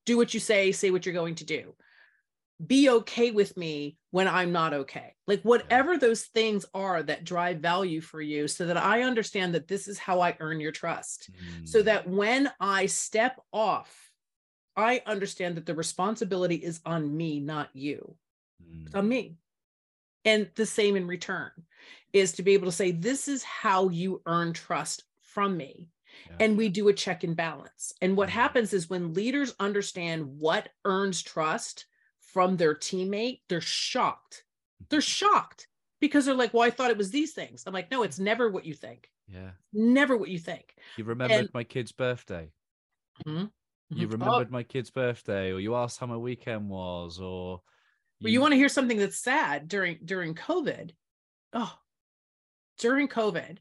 [0.05, 1.73] Do what you say, say what you're going to do.
[2.65, 5.15] Be okay with me when I'm not okay.
[5.27, 9.67] Like whatever those things are that drive value for you, so that I understand that
[9.67, 11.29] this is how I earn your trust.
[11.63, 14.11] So Mm, that when I step off,
[14.75, 18.17] I understand that the responsibility is on me, not you
[18.59, 19.37] mm, it's on me.
[20.25, 21.51] And the same in return
[22.13, 25.89] is to be able to say, this is how you earn trust from me.
[26.25, 26.39] Yeah.
[26.39, 27.93] And we do a check and balance.
[28.01, 28.29] And what Mhm.
[28.29, 31.87] happens is when leaders understand what earns trust
[32.33, 34.43] from their teammate, they're shocked.
[34.89, 35.67] They're shocked
[36.01, 37.63] because they're like, well, I thought it was these things.
[37.65, 39.09] I'm like, no, it's never what you think.
[39.27, 39.51] yeah.
[39.71, 40.75] Never what you think.
[40.97, 42.51] You remembered And- my kid's birthday.
[43.25, 43.51] Mhm.
[43.89, 44.09] You Mhm.
[44.09, 47.61] Oh, remembered my kid's birthday, or you asked how my weekend was, or
[48.21, 50.91] Well, you want to hear something that's sad during during COVID.
[51.53, 51.79] Oh,
[52.79, 53.59] during COVID,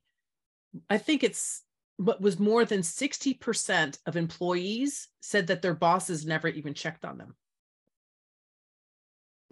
[0.90, 1.62] I think it's
[1.98, 7.18] what was more than 60% of employees said that their bosses never even checked on
[7.18, 7.36] them.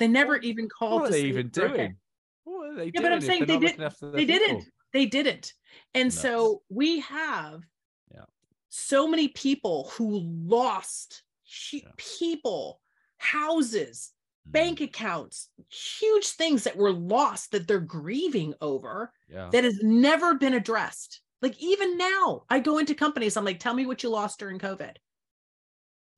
[0.01, 1.77] They never What- even called what are they even if they're okay.
[1.77, 1.97] doing?
[2.45, 3.03] What are they Yeah, doing?
[3.03, 4.27] but I'm saying they didn't- They people?
[4.27, 4.65] didn't.
[4.93, 5.55] They didn't.
[5.95, 6.21] And Nuts.
[6.21, 7.63] so we have
[8.13, 8.25] Yeah.
[8.71, 11.23] so many people who lost
[11.73, 11.91] Yeah.
[11.99, 12.81] people,
[13.19, 14.13] houses,
[14.49, 19.51] Mm, bank accounts, huge things that were lost that they're grieving over Yeah.
[19.53, 21.21] that has never been addressed.
[21.43, 24.59] Like even now, I go into companies, I'm like, tell me what you lost during
[24.59, 24.97] COVID.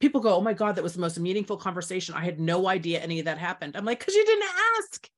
[0.02, 2.14] People go, oh my God, that was the most meaningful conversation.
[2.16, 3.76] I had no idea any of that happened.
[3.76, 5.08] I'm like, because you didn't ask.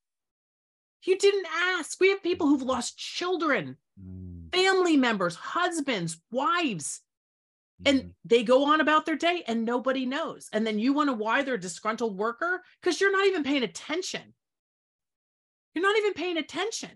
[1.04, 1.46] You didn't
[1.78, 1.98] ask.
[2.00, 7.00] We have people who've lost children, Mm, family members, husbands, wives,
[7.84, 8.14] and mhm.
[8.24, 10.48] they go on about their day and nobody knows.
[10.52, 14.34] And then you wonder why they're a disgruntled worker because you're not even paying attention.
[15.74, 16.90] You're not even paying attention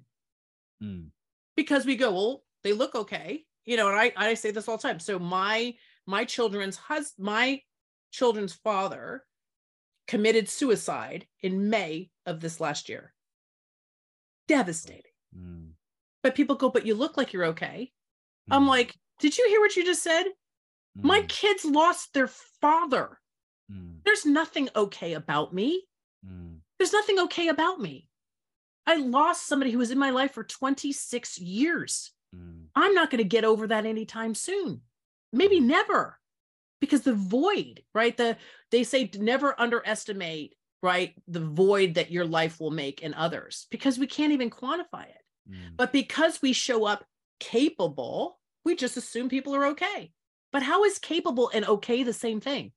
[0.82, 1.11] Mm,
[1.57, 3.89] because we go, well, they look okay, you know.
[3.89, 5.01] And I I say this all the time.
[5.01, 5.74] So my
[6.07, 7.62] my children's hus my
[8.11, 9.25] children's father
[10.07, 13.13] committed suicide in May of this last year.
[14.47, 15.03] Devastating.
[15.37, 15.73] mm,
[16.23, 17.93] But people go, but you look like you're okay.
[18.51, 20.25] I'm mm, like, did you hear what you just said?
[20.97, 23.21] My mm, kids lost their father.
[23.71, 25.85] mm, There's nothing okay about me.
[26.27, 28.09] mm, There's nothing okay about me.
[28.87, 32.13] I lost somebody who was in my life for 26 years.
[32.35, 34.81] mm, I'm not going to get over that anytime soon.
[35.31, 36.19] Maybe never.
[36.81, 38.16] Because the void, right?
[38.16, 38.37] The
[38.70, 41.14] they say never underestimate, right?
[41.26, 45.24] The void that your life will make in others because we can't even quantify it.
[45.51, 45.76] mm.
[45.76, 47.05] But because we show up
[47.41, 50.12] capable, we just assume people are okay.
[50.53, 52.72] But how is capable and okay the same thing?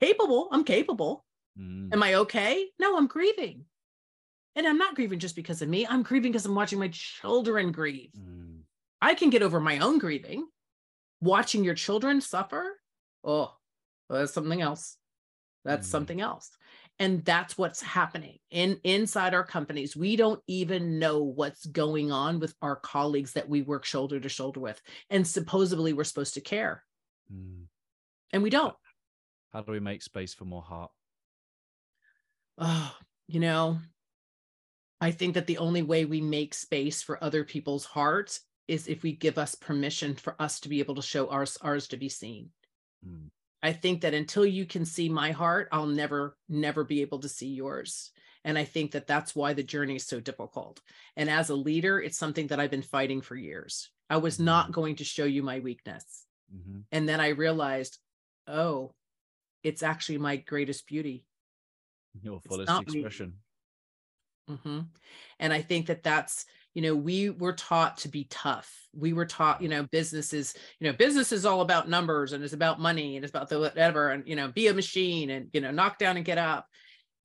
[0.00, 1.24] Capable, I'm capable.
[1.58, 2.66] Mm, Am I okay?
[2.78, 3.64] No, I'm grieving.
[4.56, 5.86] And I'm not grieving just because of me.
[5.86, 8.10] I'm grieving because I'm watching my children grieve.
[8.18, 8.58] mm,
[9.00, 10.46] I can get over my own grieving.
[11.20, 12.79] Watching your children suffer,
[13.24, 13.54] oh,
[14.08, 14.96] well, that's something else.
[15.64, 15.90] That's Mm.
[15.90, 16.50] something else.
[16.98, 19.96] And that's what's happening in inside our companies.
[19.96, 24.28] We don't even know what's going on with our colleagues that we work shoulder to
[24.28, 24.80] shoulder with.
[25.08, 26.84] And supposedly we're supposed to care.
[27.32, 27.64] mm.
[28.32, 28.76] And we don't.
[29.52, 30.90] How do we make space for more heart?
[32.58, 32.94] Oh,
[33.26, 33.78] you know,
[35.00, 39.02] I think that the only way we make space for other people's hearts is if
[39.02, 42.08] we give us permission for us to be able to show ours ours to be
[42.08, 42.50] seen.
[43.06, 43.30] Mm,
[43.62, 47.28] I think that until you can see my heart, I'll never, never be able to
[47.28, 48.10] see yours.
[48.42, 50.80] And I think that that's why the journey is so difficult.
[51.16, 53.90] And as a leader, it's something that I've been fighting for years.
[54.08, 56.24] I was not going to show you my weakness.
[56.52, 56.84] mhm.
[56.90, 57.98] And then I realized,
[58.46, 58.94] oh,
[59.62, 61.26] it's actually my greatest beauty.
[62.22, 63.40] Your fullest expression.
[64.48, 64.80] hmm
[65.38, 68.72] And I think that that's, you know, we were taught to be tough.
[68.94, 69.78] We were taught, you mm-hmm.
[69.78, 73.24] know, business is, you know, business is all about numbers and it's about money and
[73.24, 76.16] it's about the whatever and, you know, be a machine and, you know, knock down
[76.16, 76.66] and get up.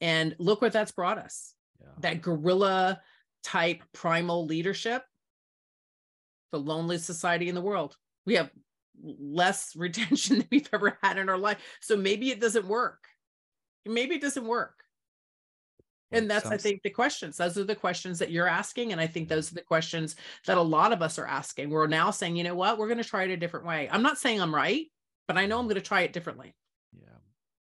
[0.01, 1.53] And look what that's brought us.
[1.79, 1.87] Yeah.
[1.99, 3.01] That guerrilla
[3.43, 5.03] type primal leadership,
[6.51, 7.95] the loneliest society in the world.
[8.25, 8.49] We have
[9.03, 11.57] less retention than we've ever had in our life.
[11.81, 13.03] So maybe it doesn't work.
[13.85, 14.73] Maybe it doesn't work.
[16.15, 17.37] And that's, I think, the questions.
[17.37, 18.91] Those are the questions that you're asking.
[18.91, 19.35] And I think mm-hmm.
[19.35, 21.69] those are the questions that a lot of us are asking.
[21.69, 23.89] We're now saying, you know what, we're going to try it a different way.
[23.91, 24.85] I'm not saying I'm right,
[25.27, 26.55] but I know I'm going to try it differently.
[26.93, 27.07] Yeah.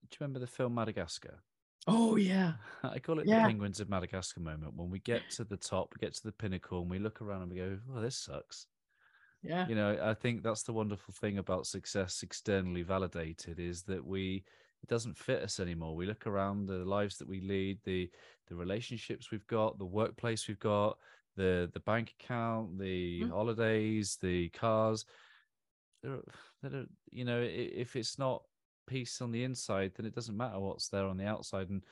[0.09, 1.41] Do you remember the film Madagascar?
[1.87, 2.53] Oh, yeah.
[2.83, 3.39] I call it Yeah.
[3.39, 4.75] the penguins of Madagascar moment.
[4.75, 7.43] When we get to the top, we get to the pinnacle, and we look around
[7.43, 8.67] and we go, "Oh, this sucks."
[9.41, 9.67] Yeah.
[9.67, 14.43] You know, I think that's the wonderful thing about success externally validated is that we
[14.83, 15.95] it doesn't fit us anymore.
[15.95, 18.11] We look around the lives that we lead, the
[18.47, 20.97] the relationships we've got, the workplace we've got,
[21.35, 23.29] the the bank account, the Mhm.
[23.29, 25.05] holidays, the cars.
[26.03, 26.21] They're,
[26.61, 28.43] they're, you know, if it's not
[28.87, 31.69] peace on the inside, then it doesn't matter what's there on the outside.
[31.69, 31.83] And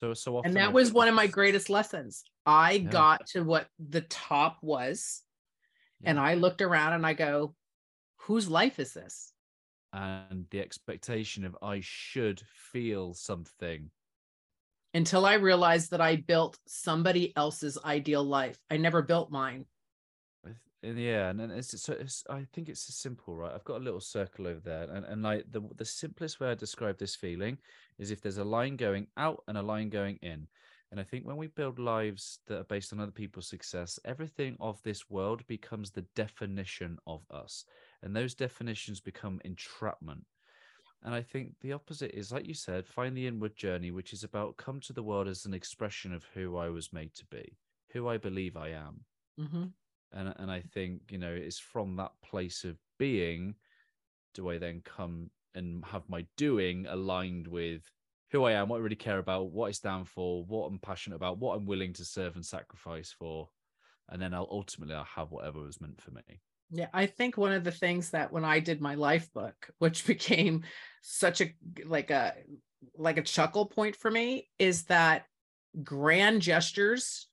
[0.00, 2.24] so so often, And that was one of my greatest lessons.
[2.46, 2.90] I Yeah.
[2.90, 5.22] got to what the top was,
[6.04, 7.56] and I looked around and I go,
[8.18, 9.34] whose life is this?
[9.92, 12.40] And the expectation of I should
[12.72, 13.90] feel something.
[14.92, 18.58] Until I realized that I built somebody else's ideal life.
[18.70, 19.66] I never built mine.
[20.82, 23.52] And yeah, and then it's, so it's I think it's as simple, right?
[23.54, 26.54] I've got a little circle over there, and and like the the simplest way I
[26.54, 27.58] describe this feeling
[27.98, 30.48] is if there's a line going out and a line going in,
[30.90, 34.56] and I think when we build lives that are based on other people's success, everything
[34.58, 37.66] of this world becomes the definition of us,
[38.02, 40.26] and those definitions become entrapment.
[41.02, 44.24] And I think the opposite is, like you said, find the inward journey, which is
[44.24, 47.58] about come to the world as an expression of who I was made to be,
[47.92, 49.74] who I believe I am Mhm.
[50.12, 53.56] and and I think you know it's from that place of being
[54.34, 57.90] do I then come and have my doing aligned with
[58.30, 61.16] who I am, what I really care about, what I stand for, what I'm passionate
[61.16, 63.50] about, what I'm willing to serve and sacrifice for,
[64.08, 66.42] and then I'll ultimately I'll have whatever was meant for me.
[66.70, 70.06] Yeah, I think one of the things that when I did my life book, which
[70.06, 70.64] became
[71.02, 71.52] such a
[71.84, 72.34] like a
[72.96, 75.26] like a chuckle point for me, is that
[75.82, 77.28] grand gestures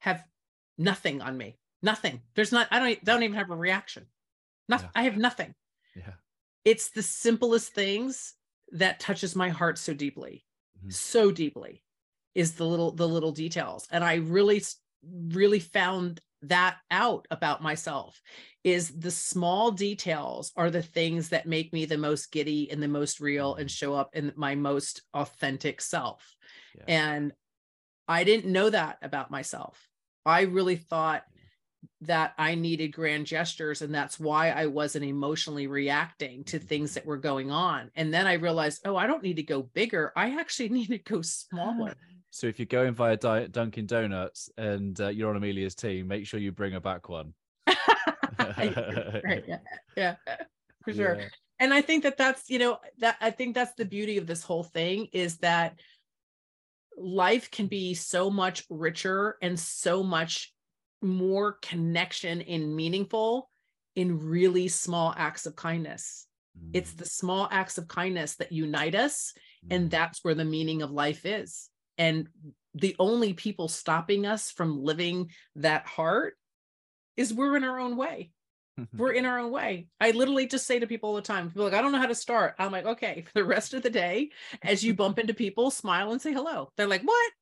[0.00, 0.24] have
[0.78, 1.58] nothing on me.
[1.82, 2.20] Nothing.
[2.34, 2.68] There's not.
[2.70, 3.04] I don't.
[3.04, 4.06] Don't even have a reaction.
[4.68, 4.90] Nothing.
[4.94, 5.00] Yeah.
[5.00, 5.54] I have nothing.
[5.96, 6.12] Yeah.
[6.64, 8.34] It's the simplest things
[8.72, 10.44] that touches my heart so deeply,
[10.84, 10.92] Mhm.
[10.92, 11.82] so deeply,
[12.34, 14.62] is the little the little details, and I really
[15.02, 18.20] really found that out about myself
[18.64, 22.88] is the small details are the things that make me the most giddy and the
[22.88, 23.76] most real and Mhm.
[23.76, 26.36] show up in my most authentic self.
[26.74, 26.84] Yeah.
[26.88, 27.32] and
[28.08, 29.88] i didn't know that about myself.
[30.26, 31.24] I really thought
[32.02, 37.06] that i needed grand gestures and that's why i wasn't emotionally reacting to things that
[37.06, 37.90] were going on.
[37.94, 40.12] And then i realized oh i don't need to go bigger.
[40.16, 41.94] I actually need to go smaller
[42.30, 46.26] So if you're going via Di- Dunkin' Donuts and uh, you're on Amelia's team, make
[46.26, 47.34] sure you bring her back one.
[48.48, 49.58] right yeah
[49.96, 50.14] yeah
[50.84, 51.28] for sure Yeah.
[51.58, 54.42] and i think that that's you know that i think that's the beauty of this
[54.42, 55.78] whole thing is that
[56.96, 60.52] life can be so much richer and so much
[61.02, 63.50] more connection and meaningful
[63.94, 66.26] in really small acts of kindness
[66.72, 69.32] it's Mm, the small acts of kindness that unite us
[69.70, 69.90] and mm.
[69.90, 71.70] that's where the meaning of life is
[72.00, 72.28] and
[72.74, 76.34] the only people stopping us from living that heart
[77.16, 78.32] is we're in our own way
[78.80, 78.98] mm-hmm.
[78.98, 79.88] we're in our own way.
[80.00, 82.06] I literally just say to people all the time, people like, I don't know how
[82.06, 82.54] to start.
[82.58, 84.30] I'm like, okay, for the rest of the day,
[84.62, 86.70] as you bump into people, smile and say hello.
[86.76, 87.32] They're like, what?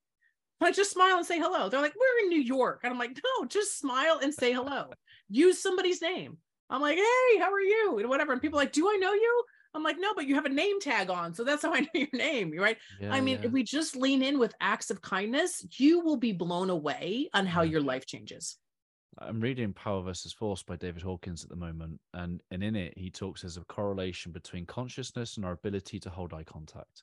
[0.61, 1.69] I just smile and say hello.
[1.69, 2.81] They're like, we're in New York.
[2.83, 4.91] And I'm like, no, just smile and say hello.
[5.29, 6.39] Use somebody's name.
[6.69, 7.99] I'm like, hey, how are you?
[7.99, 8.33] And whatever.
[8.33, 9.45] And people are like, do I know you?
[9.75, 11.35] I'm like, no, but you have a name tag on.
[11.35, 12.53] So that's how I know your name.
[12.57, 12.79] Right.
[13.01, 13.47] Yeah, I mean, yeah.
[13.47, 17.47] if we just lean in with acts of kindness, you will be blown away on
[17.47, 18.59] how your life changes.
[19.21, 22.95] I'm reading Power versus Force by David Hawkins at the moment, and and in it
[22.97, 27.03] he talks as a correlation between consciousness and our ability to hold eye contact.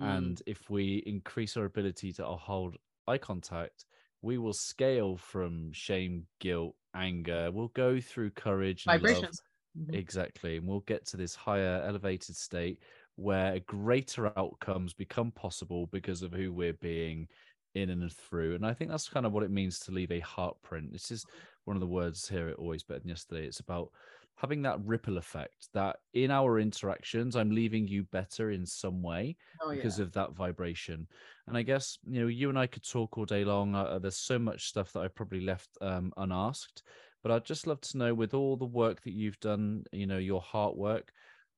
[0.00, 0.18] Mm.
[0.18, 2.76] And if we increase our ability to hold
[3.06, 3.86] eye contact,
[4.20, 7.50] we will scale from shame, guilt, anger.
[7.50, 9.00] We'll go through courage and love.
[9.00, 9.40] Vibrations.
[9.74, 9.94] Mhm.
[9.94, 10.56] Exactly.
[10.58, 12.82] And we'll get to this higher elevated state
[13.16, 17.28] where greater outcomes become possible because of who we're being
[17.74, 18.54] in and through.
[18.54, 20.92] And I think that's kind of what it means to leave a heart print.
[20.92, 21.26] This is
[21.64, 23.46] one of the words here at Always Better Than Yesterday.
[23.46, 23.90] It's about
[24.36, 29.36] having that ripple effect that in our interactions i'm leaving you better in some way
[29.60, 29.98] Oh, because yeah.
[29.98, 31.08] of that vibration
[31.48, 34.16] and i guess you know you and i could talk all day long uh, there's
[34.16, 36.84] so much stuff that i probably left um, unasked
[37.22, 40.18] but i'd just love to know with all the work that you've done you know
[40.18, 41.12] your heart work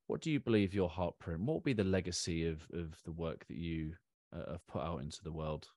[0.07, 3.13] what do you believe your heart print what will be the legacy of of the
[3.13, 3.93] work that you
[4.35, 5.69] uh, have put out into the world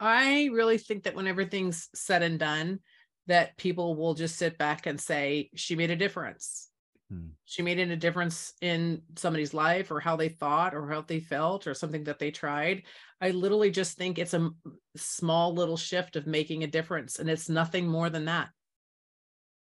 [0.00, 2.80] I really think that when everything's said and done,
[3.26, 6.68] that people will just sit back and say, she made a difference.
[7.10, 7.28] Hmm.
[7.44, 11.66] She made a difference in somebody's life or how they thought or how they felt
[11.66, 12.84] or something that they tried.
[13.20, 14.50] I literally just think it's a
[14.96, 17.18] small little shift of making a difference.
[17.18, 18.50] And it's nothing more than that.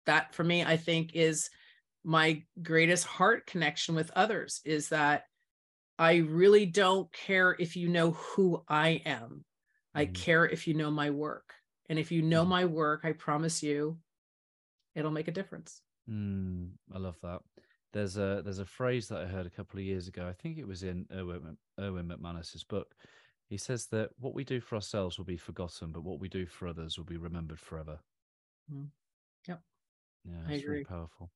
[0.07, 1.51] That for me, I think is
[2.05, 5.25] my greatest heart connection with others is that
[5.99, 9.45] I really don't care if you know who I am.
[9.95, 10.25] I Mhm.
[10.25, 11.55] care if you know my work.
[11.89, 12.47] And if you know Mhm.
[12.47, 14.01] my work, I promise you
[14.95, 15.83] it'll make a difference.
[16.09, 17.43] Mm, I love that.
[17.93, 20.27] There's a there's a phrase that I heard a couple of years ago.
[20.29, 22.97] I think it was in Erwin, Erwin McManus's book.
[23.47, 26.47] He says that what we do for ourselves will be forgotten, but what we do
[26.47, 28.01] for others will be remembered forever.
[28.71, 28.91] Mm.
[30.29, 31.31] Yeah, it's really powerful.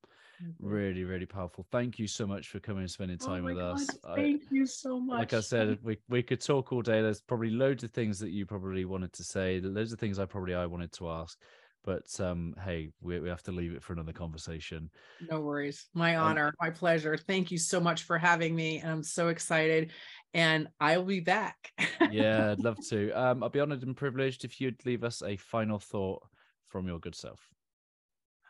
[0.59, 1.65] Really, really powerful.
[1.71, 3.97] Thank you so much for coming and spending Oh time my with God, us.
[4.05, 5.19] I- Thank you so much.
[5.19, 7.01] like I said, we we could talk all day.
[7.01, 9.59] There's probably loads of things that you probably wanted to say.
[9.59, 11.39] Loads of things I probably I wanted to ask.
[11.83, 14.89] But um, hey, we, we have to leave it for another conversation.
[15.29, 15.87] No worries.
[15.93, 17.17] My Um, honor, my pleasure.
[17.17, 18.79] Thank you so much for having me.
[18.79, 19.91] And I'm so excited.
[20.33, 21.71] And I'll be back.
[22.11, 23.11] yeah, I'd love to.
[23.11, 26.23] Um, I'd be honored and privileged if you'd leave us a final thought
[26.69, 27.49] from your good self.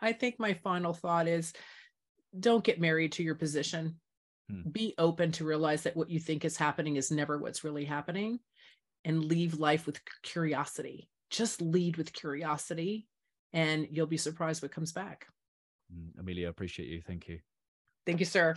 [0.04, 1.54] I think my final thought is
[2.38, 3.96] don't get married to your position.
[4.52, 4.70] Hmm.
[4.70, 8.40] Be open to realize that what you think is happening is never what's really happening
[9.06, 11.10] and leave life with curiosity.
[11.30, 13.08] Just lead with curiosity
[13.54, 15.28] and you'll be surprised what comes back.
[15.94, 17.02] Mm, Amelia, I appreciate you.
[17.02, 17.40] Thank you.
[18.06, 18.56] Thank you, sir.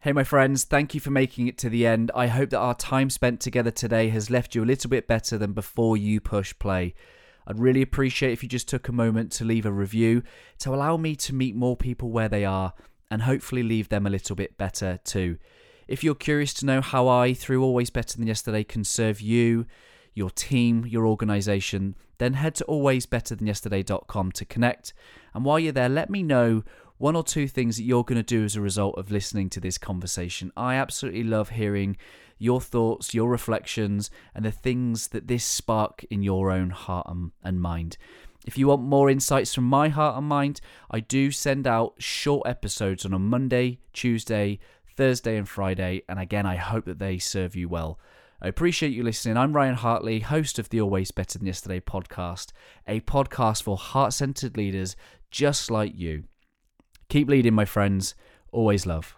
[0.00, 2.10] Hey, my friends, thank you for making it to the end.
[2.14, 5.38] I hope that our time spent together today has left you a little bit better
[5.38, 6.92] than before you push play.
[7.46, 10.22] I'd really appreciate if you just took a moment to leave a review
[10.58, 12.74] to allow me to meet more people where they are
[13.10, 15.38] and hopefully leave them a little bit better too.
[15.86, 19.66] If you're curious to know how I, through Always Better Than Yesterday, can serve you,
[20.14, 24.94] your team, your organization, then head to alwaysbetterthanyesterday.com to connect.
[25.34, 26.62] And while you're there, let me know
[26.96, 29.60] one or two things that you're going to do as a result of listening to
[29.60, 30.52] this conversation.
[30.56, 31.96] I absolutely love hearing
[32.38, 37.06] your thoughts, your reflections, and the things that this spark in your own heart
[37.42, 37.96] and, mind.
[38.46, 40.60] If you want more insights from my heart and mind,
[40.90, 44.58] I do send out short episodes on a Monday, Tuesday,
[44.96, 46.02] Thursday, and Friday.
[46.08, 47.98] And again, I hope that they serve you well.
[48.42, 49.38] I appreciate you listening.
[49.38, 52.52] I'm Ryan Hartley, host of the Always Better Than Yesterday podcast,
[52.86, 54.96] a podcast for heart centered leaders
[55.30, 56.24] just like you.
[57.08, 58.14] Keep leading, my friends.
[58.52, 59.12] Always love.